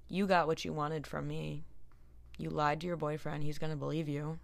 You 0.08 0.26
got 0.26 0.46
what 0.46 0.64
you 0.64 0.72
wanted 0.72 1.06
from 1.06 1.26
me. 1.26 1.64
You 2.38 2.50
lied 2.50 2.80
to 2.82 2.86
your 2.86 2.96
boyfriend, 2.96 3.42
he's 3.42 3.58
going 3.58 3.70
to 3.72 3.76
believe 3.76 4.08
you. 4.08 4.38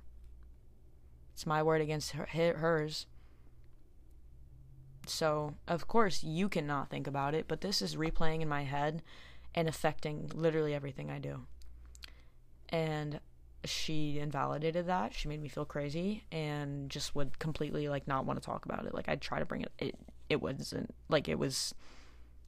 It's 1.34 1.46
my 1.46 1.62
word 1.62 1.80
against 1.80 2.12
her, 2.12 2.26
hers." 2.26 3.06
So, 5.06 5.56
of 5.66 5.88
course, 5.88 6.22
you 6.22 6.48
cannot 6.48 6.88
think 6.88 7.06
about 7.06 7.34
it, 7.34 7.48
but 7.48 7.60
this 7.60 7.82
is 7.82 7.96
replaying 7.96 8.40
in 8.40 8.48
my 8.48 8.62
head 8.62 9.02
and 9.54 9.68
affecting 9.68 10.30
literally 10.34 10.74
everything 10.74 11.10
I 11.10 11.18
do. 11.18 11.46
And 12.68 13.20
she 13.64 14.18
invalidated 14.18 14.86
that. 14.86 15.14
She 15.14 15.28
made 15.28 15.40
me 15.40 15.48
feel 15.48 15.64
crazy 15.64 16.24
and 16.32 16.90
just 16.90 17.14
would 17.14 17.38
completely 17.38 17.88
like 17.88 18.08
not 18.08 18.26
want 18.26 18.40
to 18.40 18.44
talk 18.44 18.64
about 18.64 18.86
it. 18.86 18.94
Like 18.94 19.08
I'd 19.08 19.20
try 19.20 19.38
to 19.38 19.44
bring 19.44 19.62
it 19.62 19.72
it 19.78 19.94
it 20.28 20.42
wasn't 20.42 20.94
like 21.08 21.28
it 21.28 21.38
was 21.38 21.74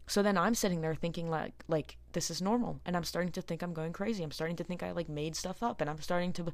so 0.06 0.22
then 0.22 0.36
I'm 0.36 0.54
sitting 0.54 0.80
there 0.80 0.94
thinking 0.94 1.30
like 1.30 1.64
like 1.68 1.96
this 2.12 2.30
is 2.30 2.42
normal 2.42 2.80
and 2.84 2.96
I'm 2.96 3.04
starting 3.04 3.32
to 3.32 3.42
think 3.42 3.62
I'm 3.62 3.74
going 3.74 3.92
crazy. 3.92 4.22
I'm 4.22 4.32
starting 4.32 4.56
to 4.56 4.64
think 4.64 4.82
I 4.82 4.92
like 4.92 5.08
made 5.08 5.36
stuff 5.36 5.62
up 5.62 5.80
and 5.80 5.88
I'm 5.88 6.00
starting 6.00 6.32
to 6.34 6.52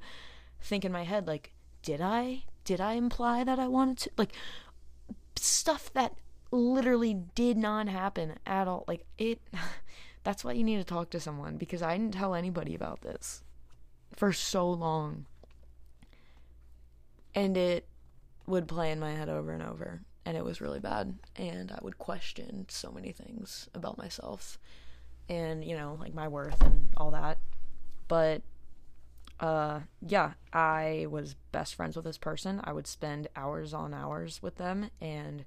think 0.61 0.85
in 0.85 0.93
my 0.93 1.05
head 1.05 1.27
like 1.27 1.53
did 1.83 2.01
I 2.01 2.45
did 2.65 2.81
I 2.81 2.95
imply 2.95 3.45
that 3.45 3.59
I 3.59 3.67
wanted 3.67 3.99
to 3.99 4.11
like 4.19 4.35
stuff 5.37 5.91
that 5.95 6.15
literally 6.51 7.15
did 7.35 7.57
not 7.57 7.89
happen 7.89 8.35
at 8.47 8.69
all. 8.69 8.85
Like 8.87 9.07
it 9.17 9.41
That's 10.23 10.45
why 10.45 10.53
you 10.53 10.65
need 10.65 10.77
to 10.77 10.85
talk 10.85 11.09
to 11.11 11.21
someone 11.21 11.57
because 11.57 11.81
I 11.81 11.97
didn't 11.97 12.13
tell 12.13 12.35
anybody 12.35 12.75
about 12.75 13.01
this 13.01 13.43
for 14.17 14.33
so 14.33 14.71
long. 14.71 15.27
And 17.35 17.57
it 17.57 17.87
would 18.47 18.67
play 18.69 18.91
in 18.91 19.01
my 19.01 19.13
head 19.13 19.29
over 19.29 19.53
and 19.53 19.63
over. 19.63 20.03
and 20.25 20.37
it 20.37 20.45
was 20.45 20.61
really 20.61 20.81
bad. 20.81 21.19
And 21.37 21.73
I 21.73 21.79
would 21.83 21.99
question 21.99 22.67
so 22.69 22.91
many 22.93 23.13
things 23.13 23.69
about 23.75 23.99
myself 23.99 24.59
and, 25.29 25.65
you 25.65 25.77
know, 25.77 25.97
like 26.01 26.15
my 26.15 26.29
worth 26.29 26.61
and 26.63 26.89
all 26.97 27.11
that. 27.13 27.39
But 28.09 28.43
uh, 29.39 29.81
yeah, 30.07 30.33
I 30.53 31.07
was 31.11 31.35
best 31.53 31.75
friends 31.75 31.97
with 31.97 32.05
this 32.05 32.19
person. 32.19 32.61
I 32.65 32.73
would 32.73 32.87
spend 32.87 33.29
hours 33.35 33.73
on 33.73 33.95
hours 33.95 34.43
with 34.43 34.57
them, 34.57 34.91
and 35.01 35.45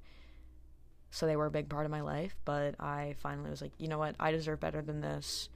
so 1.12 1.28
they 1.28 1.36
were 1.36 1.46
a 1.46 1.52
big 1.52 1.70
part 1.70 1.86
of 1.86 1.92
my 1.92 2.02
life. 2.02 2.36
But 2.44 2.74
I 2.80 3.16
finally 3.20 3.52
was 3.52 3.62
like, 3.62 3.74
you 3.78 3.88
know 3.88 4.00
what? 4.00 4.16
I 4.20 4.32
deserve 4.32 4.60
better 4.60 4.82
than 4.82 5.02
this. 5.02 5.50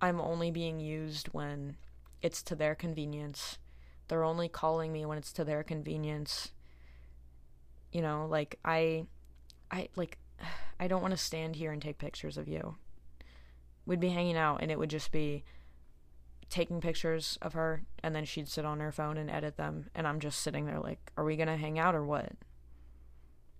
I'm 0.00 0.20
only 0.20 0.50
being 0.50 0.80
used 0.80 1.28
when 1.28 1.76
it's 2.22 2.42
to 2.44 2.54
their 2.54 2.74
convenience. 2.74 3.58
They're 4.08 4.24
only 4.24 4.48
calling 4.48 4.92
me 4.92 5.04
when 5.04 5.18
it's 5.18 5.32
to 5.34 5.44
their 5.44 5.62
convenience. 5.62 6.52
You 7.92 8.02
know, 8.02 8.26
like 8.28 8.58
I 8.64 9.06
I 9.70 9.88
like 9.96 10.18
I 10.80 10.88
don't 10.88 11.02
want 11.02 11.12
to 11.12 11.18
stand 11.18 11.56
here 11.56 11.72
and 11.72 11.82
take 11.82 11.98
pictures 11.98 12.38
of 12.38 12.48
you. 12.48 12.76
We'd 13.86 14.00
be 14.00 14.10
hanging 14.10 14.36
out 14.36 14.62
and 14.62 14.70
it 14.70 14.78
would 14.78 14.90
just 14.90 15.10
be 15.10 15.44
taking 16.50 16.80
pictures 16.80 17.38
of 17.42 17.52
her 17.52 17.82
and 18.02 18.14
then 18.14 18.24
she'd 18.24 18.48
sit 18.48 18.64
on 18.64 18.80
her 18.80 18.92
phone 18.92 19.18
and 19.18 19.30
edit 19.30 19.56
them 19.56 19.90
and 19.94 20.06
I'm 20.06 20.20
just 20.20 20.40
sitting 20.40 20.64
there 20.64 20.80
like 20.80 21.12
are 21.16 21.24
we 21.24 21.36
going 21.36 21.48
to 21.48 21.56
hang 21.56 21.78
out 21.78 21.94
or 21.94 22.04
what? 22.04 22.32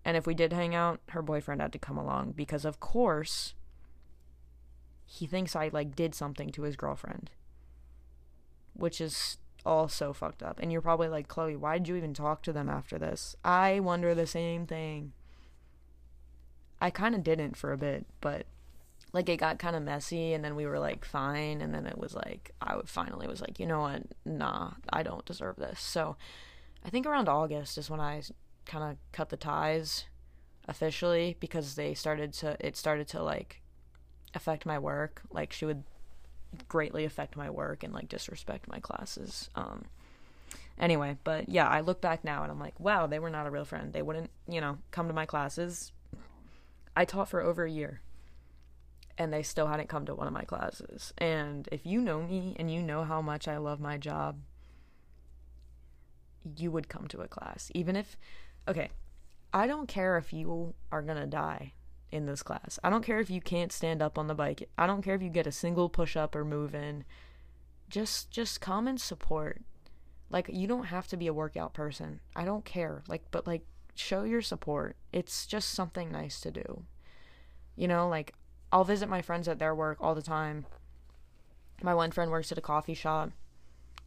And 0.04 0.16
if 0.16 0.26
we 0.26 0.34
did 0.34 0.52
hang 0.52 0.74
out, 0.74 1.00
her 1.10 1.20
boyfriend 1.20 1.60
had 1.60 1.72
to 1.72 1.78
come 1.78 1.98
along 1.98 2.32
because 2.32 2.64
of 2.64 2.80
course 2.80 3.54
he 5.10 5.26
thinks 5.26 5.56
I 5.56 5.70
like 5.72 5.96
did 5.96 6.14
something 6.14 6.50
to 6.52 6.62
his 6.62 6.76
girlfriend. 6.76 7.30
Which 8.74 9.00
is 9.00 9.38
all 9.64 9.88
so 9.88 10.12
fucked 10.12 10.42
up. 10.42 10.60
And 10.60 10.70
you're 10.70 10.82
probably 10.82 11.08
like, 11.08 11.28
"Chloe, 11.28 11.56
why 11.56 11.78
did 11.78 11.88
you 11.88 11.96
even 11.96 12.12
talk 12.12 12.42
to 12.42 12.52
them 12.52 12.68
after 12.68 12.98
this?" 12.98 13.34
I 13.42 13.80
wonder 13.80 14.14
the 14.14 14.26
same 14.26 14.66
thing. 14.66 15.14
I 16.80 16.90
kind 16.90 17.14
of 17.14 17.24
didn't 17.24 17.56
for 17.56 17.72
a 17.72 17.78
bit, 17.78 18.06
but 18.20 18.46
like 19.14 19.30
it 19.30 19.38
got 19.38 19.58
kind 19.58 19.74
of 19.74 19.82
messy 19.82 20.34
and 20.34 20.44
then 20.44 20.54
we 20.54 20.66
were 20.66 20.78
like 20.78 21.04
fine 21.04 21.62
and 21.62 21.74
then 21.74 21.86
it 21.86 21.96
was 21.96 22.14
like 22.14 22.52
I 22.60 22.78
finally 22.84 23.26
was 23.26 23.40
like, 23.40 23.58
"You 23.58 23.66
know 23.66 23.80
what? 23.80 24.02
Nah, 24.26 24.72
I 24.90 25.02
don't 25.02 25.24
deserve 25.24 25.56
this." 25.56 25.80
So, 25.80 26.16
I 26.84 26.90
think 26.90 27.06
around 27.06 27.30
August 27.30 27.78
is 27.78 27.88
when 27.88 28.00
I 28.00 28.22
kind 28.66 28.84
of 28.84 28.98
cut 29.12 29.30
the 29.30 29.38
ties 29.38 30.04
officially 30.68 31.38
because 31.40 31.76
they 31.76 31.94
started 31.94 32.34
to 32.34 32.56
it 32.60 32.76
started 32.76 33.08
to 33.08 33.22
like 33.22 33.62
affect 34.34 34.66
my 34.66 34.78
work. 34.78 35.22
Like 35.30 35.52
she 35.52 35.64
would 35.64 35.84
greatly 36.68 37.04
affect 37.04 37.36
my 37.36 37.50
work 37.50 37.82
and 37.82 37.92
like 37.92 38.08
disrespect 38.08 38.68
my 38.68 38.80
classes. 38.80 39.50
Um 39.54 39.86
anyway, 40.78 41.16
but 41.24 41.48
yeah, 41.48 41.68
I 41.68 41.80
look 41.80 42.00
back 42.00 42.24
now 42.24 42.42
and 42.42 42.50
I'm 42.52 42.60
like, 42.60 42.78
wow, 42.78 43.06
they 43.06 43.18
were 43.18 43.30
not 43.30 43.46
a 43.46 43.50
real 43.50 43.64
friend. 43.64 43.92
They 43.92 44.02
wouldn't, 44.02 44.30
you 44.48 44.60
know, 44.60 44.78
come 44.90 45.08
to 45.08 45.14
my 45.14 45.26
classes. 45.26 45.92
I 46.96 47.04
taught 47.04 47.28
for 47.28 47.40
over 47.40 47.64
a 47.64 47.70
year 47.70 48.00
and 49.18 49.32
they 49.32 49.42
still 49.42 49.66
hadn't 49.66 49.88
come 49.88 50.06
to 50.06 50.14
one 50.14 50.26
of 50.26 50.32
my 50.32 50.44
classes. 50.44 51.12
And 51.18 51.68
if 51.72 51.84
you 51.84 52.00
know 52.00 52.22
me 52.22 52.54
and 52.58 52.72
you 52.72 52.82
know 52.82 53.04
how 53.04 53.20
much 53.20 53.48
I 53.48 53.58
love 53.58 53.80
my 53.80 53.98
job, 53.98 54.38
you 56.56 56.70
would 56.70 56.88
come 56.88 57.08
to 57.08 57.20
a 57.20 57.28
class. 57.28 57.70
Even 57.74 57.96
if, 57.96 58.16
okay, 58.66 58.90
I 59.52 59.66
don't 59.66 59.88
care 59.88 60.16
if 60.16 60.32
you 60.32 60.74
are 60.92 61.02
going 61.02 61.18
to 61.18 61.26
die 61.26 61.72
in 62.10 62.26
this 62.26 62.42
class. 62.42 62.78
I 62.82 62.90
don't 62.90 63.04
care 63.04 63.20
if 63.20 63.30
you 63.30 63.40
can't 63.40 63.72
stand 63.72 64.02
up 64.02 64.18
on 64.18 64.26
the 64.26 64.34
bike. 64.34 64.68
I 64.78 64.86
don't 64.86 65.02
care 65.02 65.14
if 65.14 65.22
you 65.22 65.28
get 65.28 65.46
a 65.46 65.52
single 65.52 65.88
push 65.88 66.16
up 66.16 66.34
or 66.34 66.44
move 66.44 66.74
in. 66.74 67.04
Just 67.88 68.30
just 68.30 68.60
come 68.60 68.86
and 68.86 69.00
support. 69.00 69.62
Like 70.30 70.50
you 70.52 70.66
don't 70.66 70.84
have 70.84 71.06
to 71.08 71.16
be 71.16 71.26
a 71.26 71.32
workout 71.32 71.74
person. 71.74 72.20
I 72.36 72.44
don't 72.44 72.64
care. 72.64 73.02
Like 73.08 73.22
but 73.30 73.46
like 73.46 73.62
show 73.94 74.24
your 74.24 74.42
support. 74.42 74.96
It's 75.12 75.46
just 75.46 75.70
something 75.70 76.10
nice 76.10 76.40
to 76.42 76.50
do. 76.50 76.84
You 77.76 77.88
know, 77.88 78.08
like 78.08 78.34
I'll 78.72 78.84
visit 78.84 79.08
my 79.08 79.22
friends 79.22 79.48
at 79.48 79.58
their 79.58 79.74
work 79.74 79.98
all 80.00 80.14
the 80.14 80.22
time. 80.22 80.66
My 81.82 81.94
one 81.94 82.10
friend 82.10 82.30
works 82.30 82.50
at 82.52 82.58
a 82.58 82.62
coffee 82.62 82.94
shop 82.94 83.30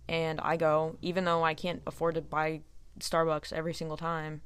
and 0.07 0.39
I 0.41 0.57
go 0.57 0.97
even 1.01 1.25
though 1.25 1.43
I 1.43 1.53
can't 1.53 1.81
afford 1.87 2.15
to 2.15 2.21
buy 2.21 2.61
Starbucks 2.99 3.53
every 3.53 3.73
single 3.73 3.97
time. 3.97 4.41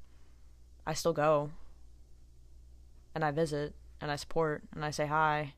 I 0.86 0.94
still 0.94 1.13
go 1.13 1.52
and 3.15 3.23
I 3.23 3.32
visit 3.32 3.73
and 4.01 4.12
I 4.12 4.17
support 4.17 4.63
and 4.73 4.86
I 4.86 4.91
say 4.91 5.08
hi. 5.08 5.54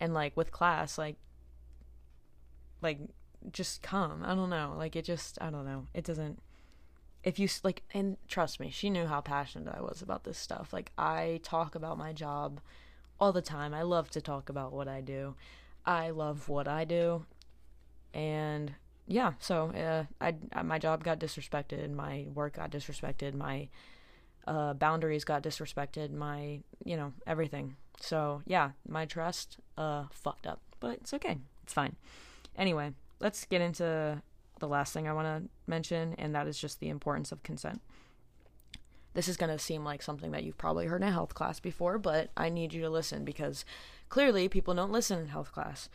And 0.00 0.14
like 0.14 0.36
with 0.36 0.52
class, 0.52 0.96
like 0.96 1.16
like 2.80 2.98
just 3.50 3.82
come. 3.82 4.22
I 4.24 4.34
don't 4.34 4.50
know. 4.50 4.74
Like 4.78 4.96
it 4.96 5.04
just 5.04 5.38
I 5.40 5.50
don't 5.50 5.66
know. 5.66 5.88
It 5.92 6.04
doesn't 6.04 6.40
if 7.24 7.38
you 7.38 7.48
like 7.62 7.82
and 7.92 8.16
trust 8.28 8.60
me, 8.60 8.70
she 8.70 8.90
knew 8.90 9.06
how 9.06 9.20
passionate 9.20 9.74
I 9.76 9.82
was 9.82 10.00
about 10.00 10.24
this 10.24 10.38
stuff. 10.38 10.72
Like 10.72 10.92
I 10.96 11.40
talk 11.42 11.74
about 11.74 11.98
my 11.98 12.12
job 12.12 12.60
all 13.20 13.32
the 13.32 13.42
time. 13.42 13.74
I 13.74 13.82
love 13.82 14.10
to 14.10 14.20
talk 14.20 14.48
about 14.48 14.72
what 14.72 14.88
I 14.88 15.00
do. 15.00 15.34
I 15.84 16.10
love 16.10 16.48
what 16.48 16.68
I 16.68 16.84
do. 16.84 17.26
And 18.14 18.74
yeah, 19.06 19.32
so 19.38 19.70
uh, 19.70 20.04
I 20.20 20.62
my 20.62 20.78
job 20.78 21.04
got 21.04 21.18
disrespected, 21.18 21.92
my 21.92 22.26
work 22.34 22.54
got 22.56 22.70
disrespected, 22.70 23.34
my 23.34 23.68
uh, 24.46 24.74
boundaries 24.74 25.24
got 25.24 25.42
disrespected, 25.42 26.12
my, 26.12 26.60
you 26.84 26.96
know, 26.96 27.12
everything. 27.26 27.76
So, 28.00 28.42
yeah, 28.46 28.70
my 28.88 29.04
trust 29.04 29.58
uh, 29.76 30.04
fucked 30.10 30.46
up. 30.46 30.60
But 30.80 30.98
it's 30.98 31.14
okay. 31.14 31.38
It's 31.62 31.72
fine. 31.72 31.96
Anyway, 32.56 32.92
let's 33.20 33.44
get 33.44 33.60
into 33.60 34.20
the 34.58 34.68
last 34.68 34.92
thing 34.92 35.08
I 35.08 35.12
want 35.12 35.26
to 35.26 35.48
mention, 35.66 36.14
and 36.18 36.34
that 36.34 36.46
is 36.46 36.58
just 36.58 36.80
the 36.80 36.88
importance 36.88 37.32
of 37.32 37.42
consent. 37.42 37.80
This 39.14 39.28
is 39.28 39.36
going 39.36 39.50
to 39.50 39.58
seem 39.58 39.84
like 39.84 40.02
something 40.02 40.30
that 40.32 40.42
you've 40.42 40.58
probably 40.58 40.86
heard 40.86 41.02
in 41.02 41.08
a 41.08 41.12
health 41.12 41.34
class 41.34 41.60
before, 41.60 41.98
but 41.98 42.30
I 42.36 42.48
need 42.48 42.72
you 42.72 42.80
to 42.82 42.90
listen 42.90 43.24
because 43.24 43.64
clearly 44.08 44.48
people 44.48 44.74
don't 44.74 44.92
listen 44.92 45.18
in 45.18 45.28
health 45.28 45.52
class. 45.52 45.88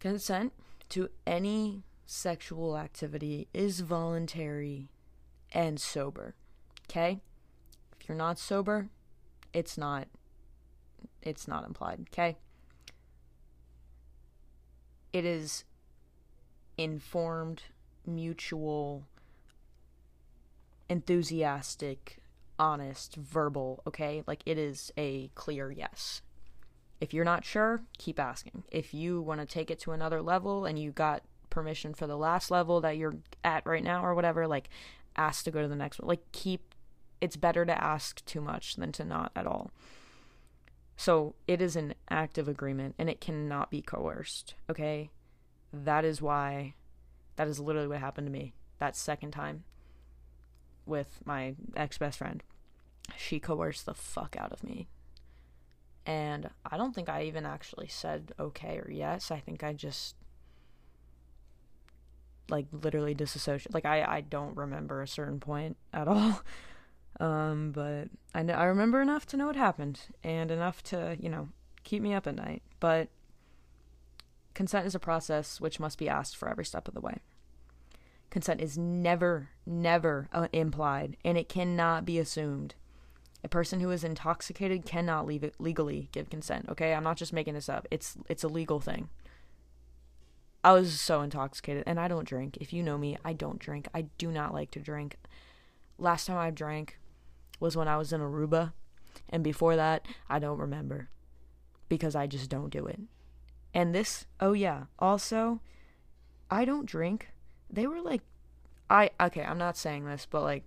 Consent 0.00 0.52
to 0.90 1.10
any 1.26 1.82
sexual 2.06 2.76
activity 2.78 3.48
is 3.52 3.80
voluntary 3.80 4.88
and 5.52 5.80
sober. 5.80 6.34
Okay? 6.88 7.20
You're 8.08 8.18
not 8.18 8.38
sober, 8.38 8.88
it's 9.52 9.78
not 9.78 10.08
it's 11.22 11.48
not 11.48 11.64
implied, 11.64 12.06
okay? 12.12 12.36
It 15.12 15.24
is 15.24 15.64
informed, 16.76 17.62
mutual, 18.06 19.04
enthusiastic, 20.88 22.18
honest, 22.58 23.16
verbal, 23.16 23.82
okay? 23.86 24.22
Like 24.26 24.42
it 24.44 24.58
is 24.58 24.92
a 24.96 25.30
clear 25.34 25.70
yes. 25.70 26.20
If 27.00 27.14
you're 27.14 27.24
not 27.24 27.44
sure, 27.44 27.82
keep 27.98 28.18
asking. 28.18 28.64
If 28.70 28.94
you 28.94 29.20
want 29.20 29.40
to 29.40 29.46
take 29.46 29.70
it 29.70 29.78
to 29.80 29.92
another 29.92 30.22
level 30.22 30.64
and 30.64 30.78
you 30.78 30.90
got 30.90 31.22
permission 31.50 31.94
for 31.94 32.06
the 32.06 32.16
last 32.16 32.50
level 32.50 32.80
that 32.80 32.96
you're 32.96 33.16
at 33.42 33.66
right 33.66 33.84
now 33.84 34.04
or 34.04 34.14
whatever, 34.14 34.46
like 34.46 34.68
ask 35.16 35.44
to 35.44 35.50
go 35.50 35.62
to 35.62 35.68
the 35.68 35.76
next 35.76 36.00
one. 36.00 36.08
Like 36.08 36.32
keep 36.32 36.73
it's 37.20 37.36
better 37.36 37.64
to 37.64 37.82
ask 37.82 38.24
too 38.24 38.40
much 38.40 38.76
than 38.76 38.92
to 38.92 39.04
not 39.04 39.32
at 39.34 39.46
all. 39.46 39.70
So 40.96 41.34
it 41.48 41.60
is 41.60 41.76
an 41.76 41.94
active 42.08 42.48
agreement 42.48 42.94
and 42.98 43.10
it 43.10 43.20
cannot 43.20 43.70
be 43.70 43.82
coerced, 43.82 44.54
okay? 44.70 45.10
That 45.72 46.04
is 46.04 46.22
why, 46.22 46.74
that 47.36 47.48
is 47.48 47.58
literally 47.58 47.88
what 47.88 47.98
happened 47.98 48.26
to 48.26 48.32
me 48.32 48.54
that 48.78 48.96
second 48.96 49.30
time 49.30 49.64
with 50.86 51.20
my 51.24 51.54
ex 51.76 51.98
best 51.98 52.18
friend. 52.18 52.42
She 53.16 53.38
coerced 53.40 53.86
the 53.86 53.94
fuck 53.94 54.36
out 54.38 54.52
of 54.52 54.62
me. 54.62 54.88
And 56.06 56.50
I 56.70 56.76
don't 56.76 56.94
think 56.94 57.08
I 57.08 57.24
even 57.24 57.46
actually 57.46 57.88
said 57.88 58.32
okay 58.38 58.78
or 58.78 58.90
yes. 58.90 59.30
I 59.30 59.40
think 59.40 59.62
I 59.64 59.72
just 59.72 60.16
like 62.50 62.66
literally 62.72 63.14
disassociated. 63.14 63.72
Like 63.72 63.86
I 63.86 64.04
I 64.04 64.20
don't 64.20 64.56
remember 64.56 65.00
a 65.00 65.08
certain 65.08 65.40
point 65.40 65.76
at 65.92 66.08
all. 66.08 66.42
Um, 67.20 67.72
but 67.72 68.08
I 68.34 68.40
I 68.40 68.64
remember 68.64 69.00
enough 69.00 69.26
to 69.26 69.36
know 69.36 69.46
what 69.46 69.56
happened 69.56 70.00
and 70.22 70.50
enough 70.50 70.82
to, 70.84 71.16
you 71.20 71.28
know, 71.28 71.48
keep 71.84 72.02
me 72.02 72.12
up 72.14 72.26
at 72.26 72.34
night. 72.34 72.62
But 72.80 73.08
consent 74.54 74.86
is 74.86 74.94
a 74.94 75.00
process 75.00 75.60
which 75.60 75.80
must 75.80 75.98
be 75.98 76.08
asked 76.08 76.36
for 76.36 76.48
every 76.48 76.64
step 76.64 76.88
of 76.88 76.94
the 76.94 77.00
way. 77.00 77.20
Consent 78.30 78.60
is 78.60 78.76
never, 78.76 79.50
never 79.64 80.28
uh, 80.32 80.48
implied, 80.52 81.16
and 81.24 81.38
it 81.38 81.48
cannot 81.48 82.04
be 82.04 82.18
assumed. 82.18 82.74
A 83.44 83.48
person 83.48 83.78
who 83.78 83.90
is 83.90 84.02
intoxicated 84.02 84.86
cannot 84.86 85.26
leave 85.26 85.44
it 85.44 85.54
legally 85.58 86.08
give 86.10 86.30
consent. 86.30 86.68
Okay, 86.68 86.94
I'm 86.94 87.04
not 87.04 87.18
just 87.18 87.32
making 87.32 87.54
this 87.54 87.68
up. 87.68 87.86
It's 87.90 88.16
it's 88.28 88.42
a 88.42 88.48
legal 88.48 88.80
thing. 88.80 89.08
I 90.64 90.72
was 90.72 90.98
so 90.98 91.20
intoxicated, 91.20 91.84
and 91.86 92.00
I 92.00 92.08
don't 92.08 92.26
drink. 92.26 92.56
If 92.58 92.72
you 92.72 92.82
know 92.82 92.96
me, 92.96 93.18
I 93.22 93.34
don't 93.34 93.58
drink. 93.58 93.86
I 93.94 94.06
do 94.16 94.32
not 94.32 94.54
like 94.54 94.70
to 94.72 94.80
drink. 94.80 95.18
Last 95.98 96.26
time 96.26 96.38
I 96.38 96.50
drank, 96.50 96.98
was 97.64 97.76
when 97.76 97.88
I 97.88 97.96
was 97.96 98.12
in 98.12 98.20
Aruba. 98.20 98.74
And 99.30 99.42
before 99.42 99.74
that, 99.74 100.06
I 100.28 100.38
don't 100.38 100.58
remember 100.58 101.08
because 101.88 102.14
I 102.14 102.26
just 102.26 102.50
don't 102.50 102.68
do 102.68 102.86
it. 102.86 103.00
And 103.72 103.94
this, 103.94 104.26
oh 104.38 104.52
yeah, 104.52 104.84
also, 104.98 105.60
I 106.50 106.64
don't 106.66 106.86
drink. 106.86 107.30
They 107.70 107.86
were 107.86 108.02
like, 108.02 108.20
I, 108.90 109.10
okay, 109.18 109.42
I'm 109.42 109.58
not 109.58 109.78
saying 109.78 110.04
this, 110.04 110.26
but 110.30 110.42
like, 110.42 110.62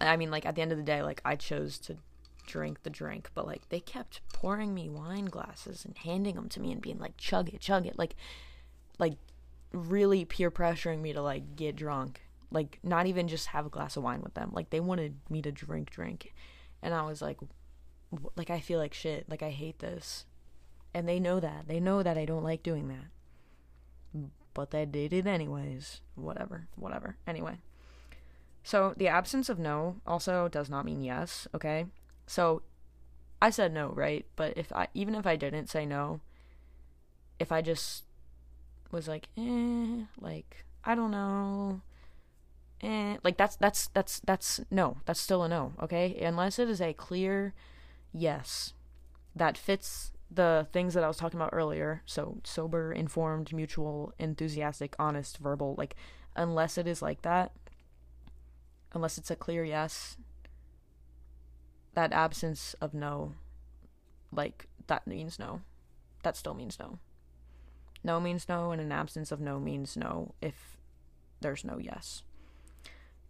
I 0.00 0.16
mean, 0.16 0.30
like 0.30 0.46
at 0.46 0.56
the 0.56 0.62
end 0.62 0.72
of 0.72 0.78
the 0.78 0.84
day, 0.84 1.02
like 1.02 1.20
I 1.24 1.36
chose 1.36 1.78
to 1.80 1.98
drink 2.46 2.82
the 2.82 2.90
drink, 2.90 3.30
but 3.34 3.46
like 3.46 3.68
they 3.68 3.80
kept 3.80 4.22
pouring 4.32 4.72
me 4.72 4.88
wine 4.88 5.26
glasses 5.26 5.84
and 5.84 5.96
handing 5.98 6.36
them 6.36 6.48
to 6.48 6.60
me 6.60 6.72
and 6.72 6.80
being 6.80 6.98
like, 6.98 7.18
chug 7.18 7.50
it, 7.50 7.60
chug 7.60 7.86
it, 7.86 7.98
like, 7.98 8.16
like 8.98 9.18
really 9.72 10.24
peer 10.24 10.50
pressuring 10.50 11.02
me 11.02 11.12
to 11.12 11.20
like 11.20 11.56
get 11.56 11.76
drunk, 11.76 12.22
like 12.56 12.78
not 12.82 13.04
even 13.04 13.28
just 13.28 13.48
have 13.48 13.66
a 13.66 13.68
glass 13.68 13.98
of 13.98 14.02
wine 14.02 14.22
with 14.22 14.32
them. 14.32 14.50
Like 14.54 14.70
they 14.70 14.80
wanted 14.80 15.16
me 15.28 15.42
to 15.42 15.52
drink, 15.52 15.90
drink, 15.90 16.32
and 16.82 16.94
I 16.94 17.02
was 17.02 17.20
like, 17.20 17.38
like 18.34 18.48
I 18.48 18.60
feel 18.60 18.78
like 18.78 18.94
shit, 18.94 19.28
like 19.28 19.42
I 19.42 19.50
hate 19.50 19.80
this, 19.80 20.24
and 20.94 21.06
they 21.06 21.20
know 21.20 21.38
that. 21.38 21.68
They 21.68 21.80
know 21.80 22.02
that 22.02 22.16
I 22.16 22.24
don't 22.24 22.42
like 22.42 22.62
doing 22.62 22.88
that, 22.88 24.30
but 24.54 24.70
they 24.70 24.86
did 24.86 25.12
it 25.12 25.26
anyways. 25.26 26.00
Whatever, 26.14 26.66
whatever. 26.76 27.16
Anyway. 27.26 27.58
So 28.62 28.94
the 28.96 29.08
absence 29.08 29.50
of 29.50 29.58
no 29.58 29.96
also 30.06 30.48
does 30.48 30.70
not 30.70 30.86
mean 30.86 31.02
yes, 31.02 31.46
okay? 31.54 31.84
So 32.26 32.62
I 33.42 33.50
said 33.50 33.70
no, 33.74 33.90
right? 33.90 34.24
But 34.34 34.56
if 34.56 34.72
I 34.72 34.88
even 34.94 35.14
if 35.14 35.26
I 35.26 35.36
didn't 35.36 35.68
say 35.68 35.84
no, 35.84 36.20
if 37.38 37.52
I 37.52 37.60
just 37.60 38.04
was 38.90 39.08
like, 39.08 39.28
eh, 39.36 40.06
like 40.18 40.64
I 40.84 40.94
don't 40.94 41.10
know, 41.10 41.82
eh, 42.82 43.16
like 43.24 43.36
that's 43.36 43.56
that's 43.56 43.88
that's 43.88 44.20
that's 44.20 44.60
no, 44.70 44.98
that's 45.04 45.20
still 45.20 45.42
a 45.42 45.48
no, 45.48 45.72
okay? 45.82 46.18
Unless 46.20 46.58
it 46.58 46.68
is 46.68 46.80
a 46.80 46.92
clear 46.92 47.54
yes 48.12 48.72
that 49.34 49.58
fits 49.58 50.12
the 50.30 50.66
things 50.72 50.94
that 50.94 51.04
I 51.04 51.08
was 51.08 51.16
talking 51.18 51.38
about 51.38 51.50
earlier. 51.52 52.02
So 52.06 52.38
sober, 52.44 52.92
informed, 52.92 53.52
mutual, 53.52 54.12
enthusiastic, 54.18 54.96
honest, 54.98 55.38
verbal, 55.38 55.74
like 55.78 55.94
unless 56.34 56.78
it 56.78 56.86
is 56.86 57.02
like 57.02 57.22
that, 57.22 57.52
unless 58.92 59.18
it's 59.18 59.30
a 59.30 59.36
clear 59.36 59.64
yes, 59.64 60.16
that 61.94 62.12
absence 62.12 62.74
of 62.80 62.94
no, 62.94 63.32
like, 64.32 64.66
that 64.86 65.06
means 65.06 65.38
no. 65.38 65.62
That 66.22 66.36
still 66.36 66.54
means 66.54 66.78
no. 66.78 66.98
No 68.04 68.20
means 68.20 68.48
no, 68.48 68.70
and 68.70 68.80
an 68.80 68.92
absence 68.92 69.32
of 69.32 69.40
no 69.40 69.58
means 69.58 69.96
no 69.96 70.34
if 70.40 70.76
there's 71.40 71.64
no 71.64 71.78
yes. 71.78 72.22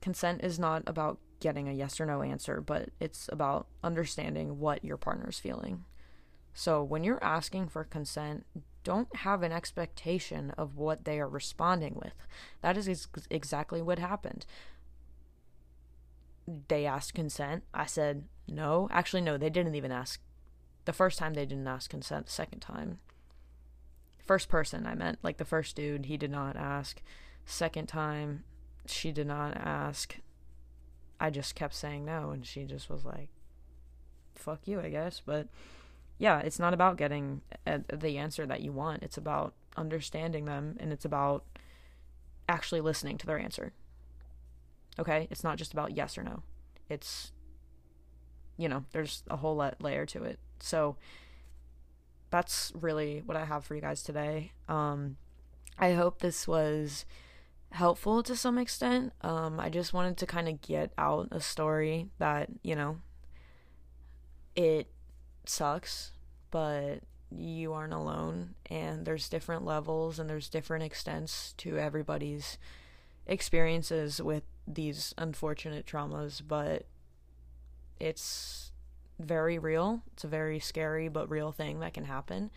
Consent 0.07 0.45
is 0.45 0.57
not 0.57 0.85
about 0.87 1.19
getting 1.41 1.69
a 1.69 1.73
yes 1.73 2.01
or 2.01 2.07
no 2.07 2.23
answer, 2.23 2.61
but 2.61 2.91
it's 3.01 3.29
about 3.33 3.67
understanding 3.83 4.61
what 4.61 4.85
your 4.85 4.97
partner's 4.97 5.41
feeling. 5.41 5.85
So 6.55 6.81
when 6.81 7.03
you're 7.03 7.25
asking 7.25 7.71
for 7.71 7.83
consent, 7.83 8.47
don't 8.85 9.13
have 9.17 9.43
an 9.43 9.51
expectation 9.51 10.51
of 10.51 10.77
what 10.77 11.07
they 11.07 11.19
are 11.19 11.29
responding 11.29 11.95
with. 11.97 12.15
That 12.61 12.77
is 12.77 12.89
ex- 12.89 13.09
exactly 13.31 13.83
what 13.83 13.99
happened. 13.99 14.47
They 16.69 16.87
asked 16.87 17.15
consent. 17.15 17.65
I 17.75 17.87
said, 17.87 18.27
no, 18.47 18.89
actually, 18.93 19.23
no, 19.23 19.37
they 19.37 19.51
didn't 19.51 19.75
even 19.75 19.91
ask. 19.91 20.21
The 20.85 20.93
first 20.93 21.19
time 21.19 21.35
they 21.35 21.47
didn't 21.47 21.67
ask 21.67 21.91
consent. 21.91 22.27
The 22.27 22.33
second 22.33 22.61
time, 22.61 23.01
first 24.25 24.49
person 24.49 24.87
I 24.87 24.95
meant, 24.95 25.19
like 25.25 25.39
the 25.39 25.45
first 25.45 25.75
dude, 25.75 26.07
he 26.07 26.17
did 26.17 26.31
not 26.31 26.55
ask. 26.55 27.03
Second 27.45 27.89
time, 27.89 28.45
she 28.91 29.13
did 29.13 29.27
not 29.27 29.57
ask. 29.57 30.17
I 31.19 31.31
just 31.31 31.55
kept 31.55 31.75
saying 31.75 32.05
no, 32.05 32.31
and 32.31 32.45
she 32.45 32.65
just 32.65 32.91
was 32.91 33.05
like, 33.05 33.29
"Fuck 34.35 34.67
you," 34.67 34.81
I 34.81 34.91
guess. 34.91 35.23
But 35.25 35.49
yeah, 36.19 36.41
it's 36.41 36.59
not 36.59 36.75
about 36.75 36.97
getting 36.97 37.43
a, 37.67 37.81
the 37.95 38.19
answer 38.19 38.47
that 38.47 38.61
you 38.61 38.73
want. 38.73 39.03
It's 39.03 39.17
about 39.17 39.55
understanding 39.77 40.45
them, 40.45 40.77
and 40.81 40.93
it's 40.93 41.05
about 41.05 41.45
actually 42.49 42.81
listening 42.81 43.19
to 43.19 43.27
their 43.27 43.39
answer. 43.39 43.73
Okay, 44.99 45.29
it's 45.31 45.45
not 45.45 45.59
just 45.59 45.73
about 45.73 45.97
yes 45.97 46.17
or 46.17 46.23
no. 46.23 46.43
It's 46.89 47.33
you 48.57 48.69
know, 48.69 48.85
there's 48.93 49.23
a 49.29 49.37
whole 49.37 49.57
lot 49.57 49.83
layer 49.83 50.07
to 50.07 50.25
it. 50.25 50.39
So 50.61 50.97
that's 52.31 52.73
really 52.75 53.23
what 53.25 53.37
I 53.37 53.45
have 53.45 53.65
for 53.65 53.75
you 53.75 53.81
guys 53.81 54.03
today. 54.03 54.53
Um, 54.69 55.17
I 55.79 55.93
hope 55.93 56.21
this 56.21 56.49
was 56.49 57.05
helpful 57.73 58.23
to 58.23 58.37
some 58.37 58.59
extent. 58.59 59.13
Um, 59.23 59.61
I 59.61 59.69
just 59.69 59.93
wanted 59.93 60.17
to 60.19 60.27
kind 60.27 60.49
of 60.49 60.61
get 60.61 60.93
out 60.97 61.29
a 61.31 61.41
story 61.41 62.09
that, 62.19 62.49
you 62.63 62.75
know, 62.75 62.99
it 64.55 64.89
sucks, 65.45 66.13
but 66.51 67.01
you 67.31 67.73
aren't 67.73 67.93
alone, 67.93 68.55
and 68.71 69.05
there's 69.05 69.29
different 69.29 69.65
levels 69.65 70.19
and 70.19 70.31
there's 70.31 70.49
different 70.49 70.85
extents 70.85 71.55
to 71.59 71.79
everybody's 71.79 72.57
experiences 73.27 74.23
with 74.23 74.45
these 74.67 75.13
unfortunate 75.19 75.87
traumas, 75.87 76.41
but 76.47 76.87
it's 77.99 78.71
very 79.19 79.59
real. 79.59 80.03
It's 80.13 80.25
a 80.25 80.29
very 80.29 80.59
scary 80.59 81.09
but 81.09 81.31
real 81.31 81.53
thing 81.53 81.81
that 81.81 81.95
can 81.95 82.05
happen. 82.05 82.51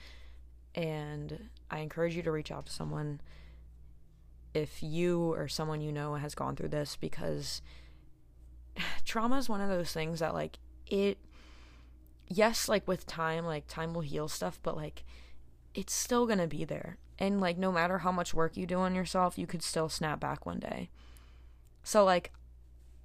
And 0.76 1.50
I 1.72 1.80
encourage 1.80 2.16
you 2.16 2.24
to 2.24 2.32
reach 2.32 2.52
out 2.52 2.68
to 2.68 2.72
someone 2.72 3.22
if 4.54 4.82
you 4.82 5.34
or 5.34 5.48
someone 5.48 5.82
you 5.82 5.92
know 5.92 6.16
has 6.16 6.36
gone 6.36 6.56
through 6.56 6.70
this 6.70 6.96
because 6.96 7.62
trauma 9.06 9.38
is 9.38 9.50
one 9.50 9.62
of 9.62 9.70
those 9.70 9.92
things 9.92 10.20
that, 10.20 10.34
like, 10.34 10.58
it, 10.88 11.18
yes, 12.28 12.68
like 12.68 12.88
with 12.88 13.06
time, 13.06 13.46
like, 13.46 13.68
time 13.68 13.94
will 13.94 14.02
heal 14.02 14.28
stuff, 14.28 14.60
but 14.64 14.76
like, 14.76 15.04
it's 15.74 15.94
still 15.94 16.26
gonna 16.26 16.48
be 16.48 16.66
there. 16.66 16.98
And 17.18 17.42
like, 17.42 17.58
no 17.58 17.72
matter 17.72 18.00
how 18.00 18.12
much 18.12 18.34
work 18.34 18.58
you 18.58 18.66
do 18.66 18.78
on 18.80 18.96
yourself, 18.96 19.38
you 19.38 19.46
could 19.46 19.62
still 19.62 19.90
snap 19.90 20.20
back 20.20 20.46
one 20.46 20.60
day. 20.60 20.90
So, 21.84 22.04
like, 22.04 22.32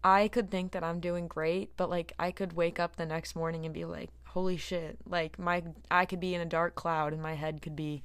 I 0.04 0.28
could 0.28 0.50
think 0.50 0.72
that 0.72 0.84
I'm 0.84 1.00
doing 1.00 1.26
great, 1.26 1.74
but 1.78 1.88
like 1.88 2.12
I 2.18 2.30
could 2.30 2.52
wake 2.52 2.78
up 2.78 2.96
the 2.96 3.06
next 3.06 3.34
morning 3.34 3.64
and 3.64 3.72
be 3.72 3.86
like, 3.86 4.10
holy 4.26 4.58
shit, 4.58 4.98
like 5.06 5.38
my 5.38 5.62
I 5.90 6.04
could 6.04 6.20
be 6.20 6.34
in 6.34 6.42
a 6.42 6.46
dark 6.46 6.74
cloud 6.74 7.14
and 7.14 7.22
my 7.22 7.34
head 7.34 7.62
could 7.62 7.74
be, 7.74 8.04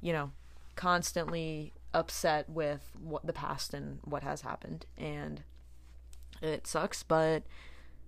you 0.00 0.12
know, 0.12 0.30
constantly 0.76 1.72
upset 1.94 2.48
with 2.48 2.90
what 3.02 3.26
the 3.26 3.32
past 3.32 3.74
and 3.74 3.98
what 4.04 4.22
has 4.22 4.42
happened 4.42 4.86
and 4.96 5.42
it 6.40 6.66
sucks, 6.66 7.02
but 7.02 7.44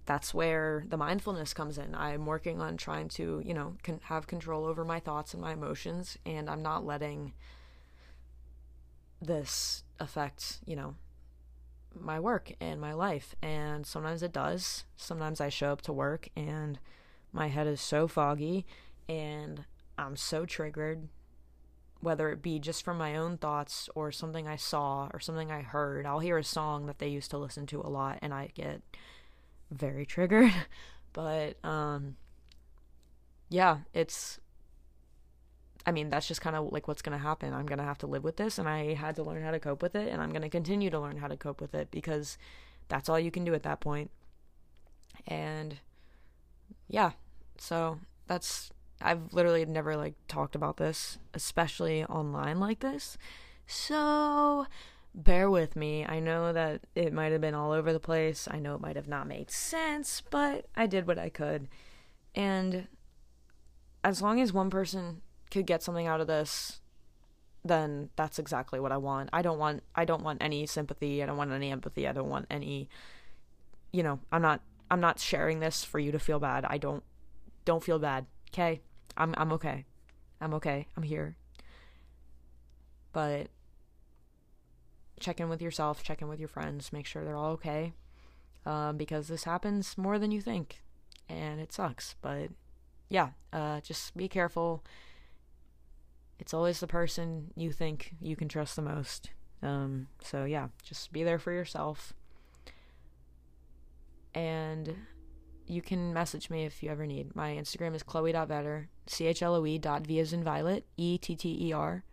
that's 0.06 0.34
where 0.34 0.84
the 0.88 0.96
mindfulness 0.96 1.54
comes 1.54 1.78
in. 1.78 1.94
I'm 1.94 2.26
working 2.26 2.60
on 2.60 2.76
trying 2.76 3.08
to, 3.10 3.42
you 3.44 3.54
know, 3.54 3.76
can 3.82 4.00
have 4.04 4.26
control 4.26 4.66
over 4.66 4.84
my 4.84 5.00
thoughts 5.00 5.32
and 5.32 5.40
my 5.40 5.52
emotions 5.52 6.18
and 6.26 6.50
I'm 6.50 6.62
not 6.62 6.84
letting 6.84 7.32
this 9.22 9.84
affect, 10.00 10.58
you 10.66 10.76
know, 10.76 10.94
my 11.98 12.20
work 12.20 12.52
and 12.60 12.80
my 12.80 12.92
life. 12.92 13.34
And 13.40 13.86
sometimes 13.86 14.22
it 14.22 14.32
does. 14.32 14.84
Sometimes 14.96 15.40
I 15.40 15.48
show 15.48 15.72
up 15.72 15.82
to 15.82 15.92
work 15.92 16.28
and 16.36 16.78
my 17.32 17.48
head 17.48 17.66
is 17.66 17.80
so 17.80 18.06
foggy 18.06 18.66
and 19.08 19.64
I'm 19.96 20.16
so 20.16 20.44
triggered, 20.44 21.08
whether 22.04 22.30
it 22.30 22.42
be 22.42 22.58
just 22.58 22.84
from 22.84 22.98
my 22.98 23.16
own 23.16 23.38
thoughts 23.38 23.88
or 23.94 24.12
something 24.12 24.46
I 24.46 24.56
saw 24.56 25.08
or 25.12 25.20
something 25.20 25.50
I 25.50 25.62
heard. 25.62 26.06
I'll 26.06 26.20
hear 26.20 26.38
a 26.38 26.44
song 26.44 26.86
that 26.86 26.98
they 26.98 27.08
used 27.08 27.30
to 27.32 27.38
listen 27.38 27.66
to 27.66 27.80
a 27.80 27.88
lot 27.88 28.18
and 28.22 28.32
I 28.32 28.50
get 28.54 28.82
very 29.70 30.06
triggered. 30.14 30.52
but, 31.12 31.56
um, 31.64 32.16
yeah, 33.48 33.78
it's 33.92 34.38
I 35.86 35.92
mean, 35.92 36.08
that's 36.08 36.26
just 36.26 36.40
kind 36.40 36.56
of 36.56 36.72
like 36.72 36.88
what's 36.88 37.02
going 37.02 37.16
to 37.16 37.22
happen. 37.22 37.52
I'm 37.52 37.66
going 37.66 37.78
to 37.78 37.84
have 37.84 37.98
to 37.98 38.06
live 38.06 38.24
with 38.24 38.36
this, 38.36 38.58
and 38.58 38.68
I 38.68 38.94
had 38.94 39.16
to 39.16 39.22
learn 39.22 39.42
how 39.42 39.50
to 39.50 39.60
cope 39.60 39.82
with 39.82 39.94
it, 39.94 40.08
and 40.08 40.22
I'm 40.22 40.30
going 40.30 40.42
to 40.42 40.48
continue 40.48 40.88
to 40.90 40.98
learn 40.98 41.18
how 41.18 41.28
to 41.28 41.36
cope 41.36 41.60
with 41.60 41.74
it 41.74 41.90
because 41.90 42.38
that's 42.88 43.08
all 43.08 43.20
you 43.20 43.30
can 43.30 43.44
do 43.44 43.54
at 43.54 43.64
that 43.64 43.80
point. 43.80 44.10
And 45.26 45.76
yeah, 46.88 47.12
so 47.58 48.00
that's 48.26 48.70
I've 49.04 49.32
literally 49.34 49.64
never 49.66 49.96
like 49.96 50.14
talked 50.26 50.54
about 50.54 50.78
this, 50.78 51.18
especially 51.34 52.04
online 52.04 52.58
like 52.58 52.80
this. 52.80 53.18
So 53.66 54.66
bear 55.14 55.50
with 55.50 55.76
me. 55.76 56.04
I 56.04 56.18
know 56.18 56.52
that 56.52 56.80
it 56.94 57.12
might 57.12 57.30
have 57.32 57.40
been 57.40 57.54
all 57.54 57.72
over 57.72 57.92
the 57.92 58.00
place. 58.00 58.48
I 58.50 58.58
know 58.58 58.74
it 58.74 58.80
might 58.80 58.96
have 58.96 59.06
not 59.06 59.28
made 59.28 59.50
sense, 59.50 60.22
but 60.30 60.66
I 60.74 60.86
did 60.86 61.06
what 61.06 61.18
I 61.18 61.28
could. 61.28 61.68
And 62.34 62.88
as 64.02 64.22
long 64.22 64.40
as 64.40 64.52
one 64.52 64.70
person 64.70 65.20
could 65.50 65.66
get 65.66 65.82
something 65.82 66.06
out 66.06 66.20
of 66.20 66.26
this, 66.26 66.80
then 67.62 68.08
that's 68.16 68.38
exactly 68.38 68.80
what 68.80 68.90
I 68.92 68.96
want. 68.96 69.30
I 69.32 69.42
don't 69.42 69.58
want 69.58 69.82
I 69.94 70.04
don't 70.04 70.22
want 70.22 70.42
any 70.42 70.66
sympathy, 70.66 71.22
I 71.22 71.26
don't 71.26 71.36
want 71.36 71.52
any 71.52 71.70
empathy, 71.70 72.08
I 72.08 72.12
don't 72.12 72.28
want 72.28 72.46
any 72.50 72.88
you 73.92 74.02
know, 74.02 74.18
I'm 74.32 74.42
not 74.42 74.62
I'm 74.90 75.00
not 75.00 75.20
sharing 75.20 75.60
this 75.60 75.84
for 75.84 75.98
you 75.98 76.10
to 76.12 76.18
feel 76.18 76.38
bad. 76.38 76.64
I 76.64 76.78
don't 76.78 77.04
don't 77.64 77.82
feel 77.82 77.98
bad. 77.98 78.26
Okay? 78.50 78.80
I'm 79.16 79.34
I'm 79.36 79.52
okay. 79.52 79.84
I'm 80.40 80.54
okay. 80.54 80.86
I'm 80.96 81.02
here. 81.02 81.36
But 83.12 83.48
check 85.20 85.40
in 85.40 85.48
with 85.48 85.62
yourself, 85.62 86.02
check 86.02 86.20
in 86.20 86.28
with 86.28 86.40
your 86.40 86.48
friends, 86.48 86.92
make 86.92 87.06
sure 87.06 87.24
they're 87.24 87.36
all 87.36 87.52
okay. 87.52 87.94
Um, 88.66 88.96
because 88.96 89.28
this 89.28 89.44
happens 89.44 89.96
more 89.96 90.18
than 90.18 90.30
you 90.32 90.40
think. 90.40 90.82
And 91.28 91.60
it 91.60 91.72
sucks. 91.72 92.16
But 92.20 92.50
yeah, 93.08 93.30
uh, 93.52 93.80
just 93.80 94.16
be 94.16 94.28
careful 94.28 94.84
it's 96.38 96.52
always 96.52 96.80
the 96.80 96.86
person 96.86 97.52
you 97.56 97.72
think 97.72 98.14
you 98.20 98.36
can 98.36 98.48
trust 98.48 98.76
the 98.76 98.82
most. 98.82 99.30
Um, 99.62 100.08
so 100.22 100.44
yeah, 100.44 100.68
just 100.82 101.12
be 101.12 101.22
there 101.22 101.38
for 101.38 101.52
yourself. 101.52 102.12
and 104.34 104.96
you 105.66 105.82
can 105.82 106.12
message 106.12 106.50
me 106.50 106.64
if 106.64 106.82
you 106.82 106.90
ever 106.90 107.06
need. 107.06 107.34
My 107.34 107.50
Instagram 107.50 107.94
is 107.94 108.02
chloe.vetter, 108.02 108.88
C 109.06 109.26
H 109.26 109.42
L 109.42 109.54
O 109.54 109.66
E 109.66 109.78
dot 109.78 110.06
V 110.06 110.18
as 110.20 110.32
in 110.32 110.44
Violet, 110.44 110.84
E 110.96 111.18
T 111.18 111.34
T 111.36 111.68
E 111.68 111.72
R. 111.72 112.04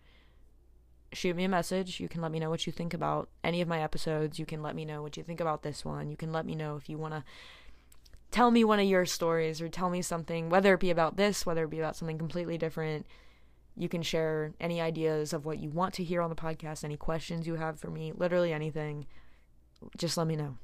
Shoot 1.14 1.36
me 1.36 1.44
a 1.44 1.50
message. 1.50 2.00
You 2.00 2.08
can 2.08 2.22
let 2.22 2.32
me 2.32 2.40
know 2.40 2.50
what 2.50 2.66
you 2.66 2.72
think 2.72 2.94
about 2.94 3.30
any 3.44 3.60
of 3.60 3.68
my 3.68 3.82
episodes. 3.82 4.40
You 4.40 4.46
can 4.46 4.62
let 4.62 4.76
me 4.76 4.86
know 4.86 5.02
what 5.02 5.18
you 5.18 5.24
think 5.24 5.42
about 5.42 5.62
this 5.62 5.84
one. 5.84 6.10
You 6.10 6.16
can 6.16 6.32
let 6.32 6.46
me 6.46 6.56
know 6.56 6.78
if 6.78 6.90
you 6.90 6.98
want 6.98 7.14
to 7.14 7.24
tell 8.32 8.50
me 8.50 8.64
one 8.64 8.80
of 8.80 8.86
your 8.86 9.06
stories 9.06 9.62
or 9.62 9.68
tell 9.68 9.90
me 9.90 10.02
something, 10.02 10.50
whether 10.50 10.74
it 10.74 10.80
be 10.80 10.90
about 10.90 11.18
this, 11.18 11.46
whether 11.46 11.66
it 11.66 11.70
be 11.70 11.80
about 11.80 11.98
something 11.98 12.18
completely 12.18 12.58
different. 12.58 13.06
You 13.76 13.90
can 13.90 14.02
share 14.02 14.54
any 14.60 14.80
ideas 14.80 15.34
of 15.34 15.46
what 15.46 15.60
you 15.60 15.70
want 15.70 15.94
to 15.96 16.04
hear 16.04 16.22
on 16.22 16.30
the 16.30 16.36
podcast, 16.36 16.84
any 16.84 16.98
questions 16.98 17.46
you 17.46 17.56
have 17.56 17.80
for 17.80 17.90
me, 17.90 18.14
literally 18.16 18.54
anything. 18.54 19.06
Just 19.98 20.18
let 20.18 20.28
me 20.28 20.38
know. 20.38 20.58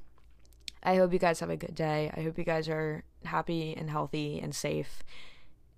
I 0.82 0.96
hope 0.96 1.12
you 1.12 1.18
guys 1.18 1.40
have 1.40 1.50
a 1.50 1.56
good 1.56 1.74
day. 1.74 2.10
I 2.16 2.22
hope 2.22 2.38
you 2.38 2.44
guys 2.44 2.68
are 2.68 3.04
happy 3.24 3.74
and 3.76 3.90
healthy 3.90 4.40
and 4.40 4.54
safe. 4.54 5.02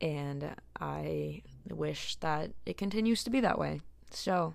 And 0.00 0.54
I 0.80 1.42
wish 1.68 2.16
that 2.16 2.52
it 2.64 2.76
continues 2.76 3.22
to 3.24 3.30
be 3.30 3.40
that 3.40 3.58
way. 3.58 3.80
So, 4.10 4.54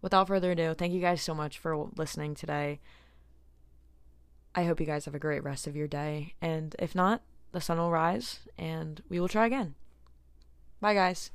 without 0.00 0.28
further 0.28 0.52
ado, 0.52 0.74
thank 0.74 0.92
you 0.92 1.00
guys 1.00 1.22
so 1.22 1.34
much 1.34 1.58
for 1.58 1.88
listening 1.96 2.34
today. 2.34 2.80
I 4.54 4.64
hope 4.64 4.80
you 4.80 4.86
guys 4.86 5.06
have 5.06 5.14
a 5.14 5.18
great 5.18 5.42
rest 5.42 5.66
of 5.66 5.76
your 5.76 5.88
day. 5.88 6.34
And 6.42 6.76
if 6.78 6.94
not, 6.94 7.22
the 7.52 7.60
sun 7.60 7.78
will 7.78 7.90
rise 7.90 8.40
and 8.58 9.02
we 9.08 9.20
will 9.20 9.28
try 9.28 9.46
again. 9.46 9.74
Bye, 10.80 10.94
guys. 10.94 11.30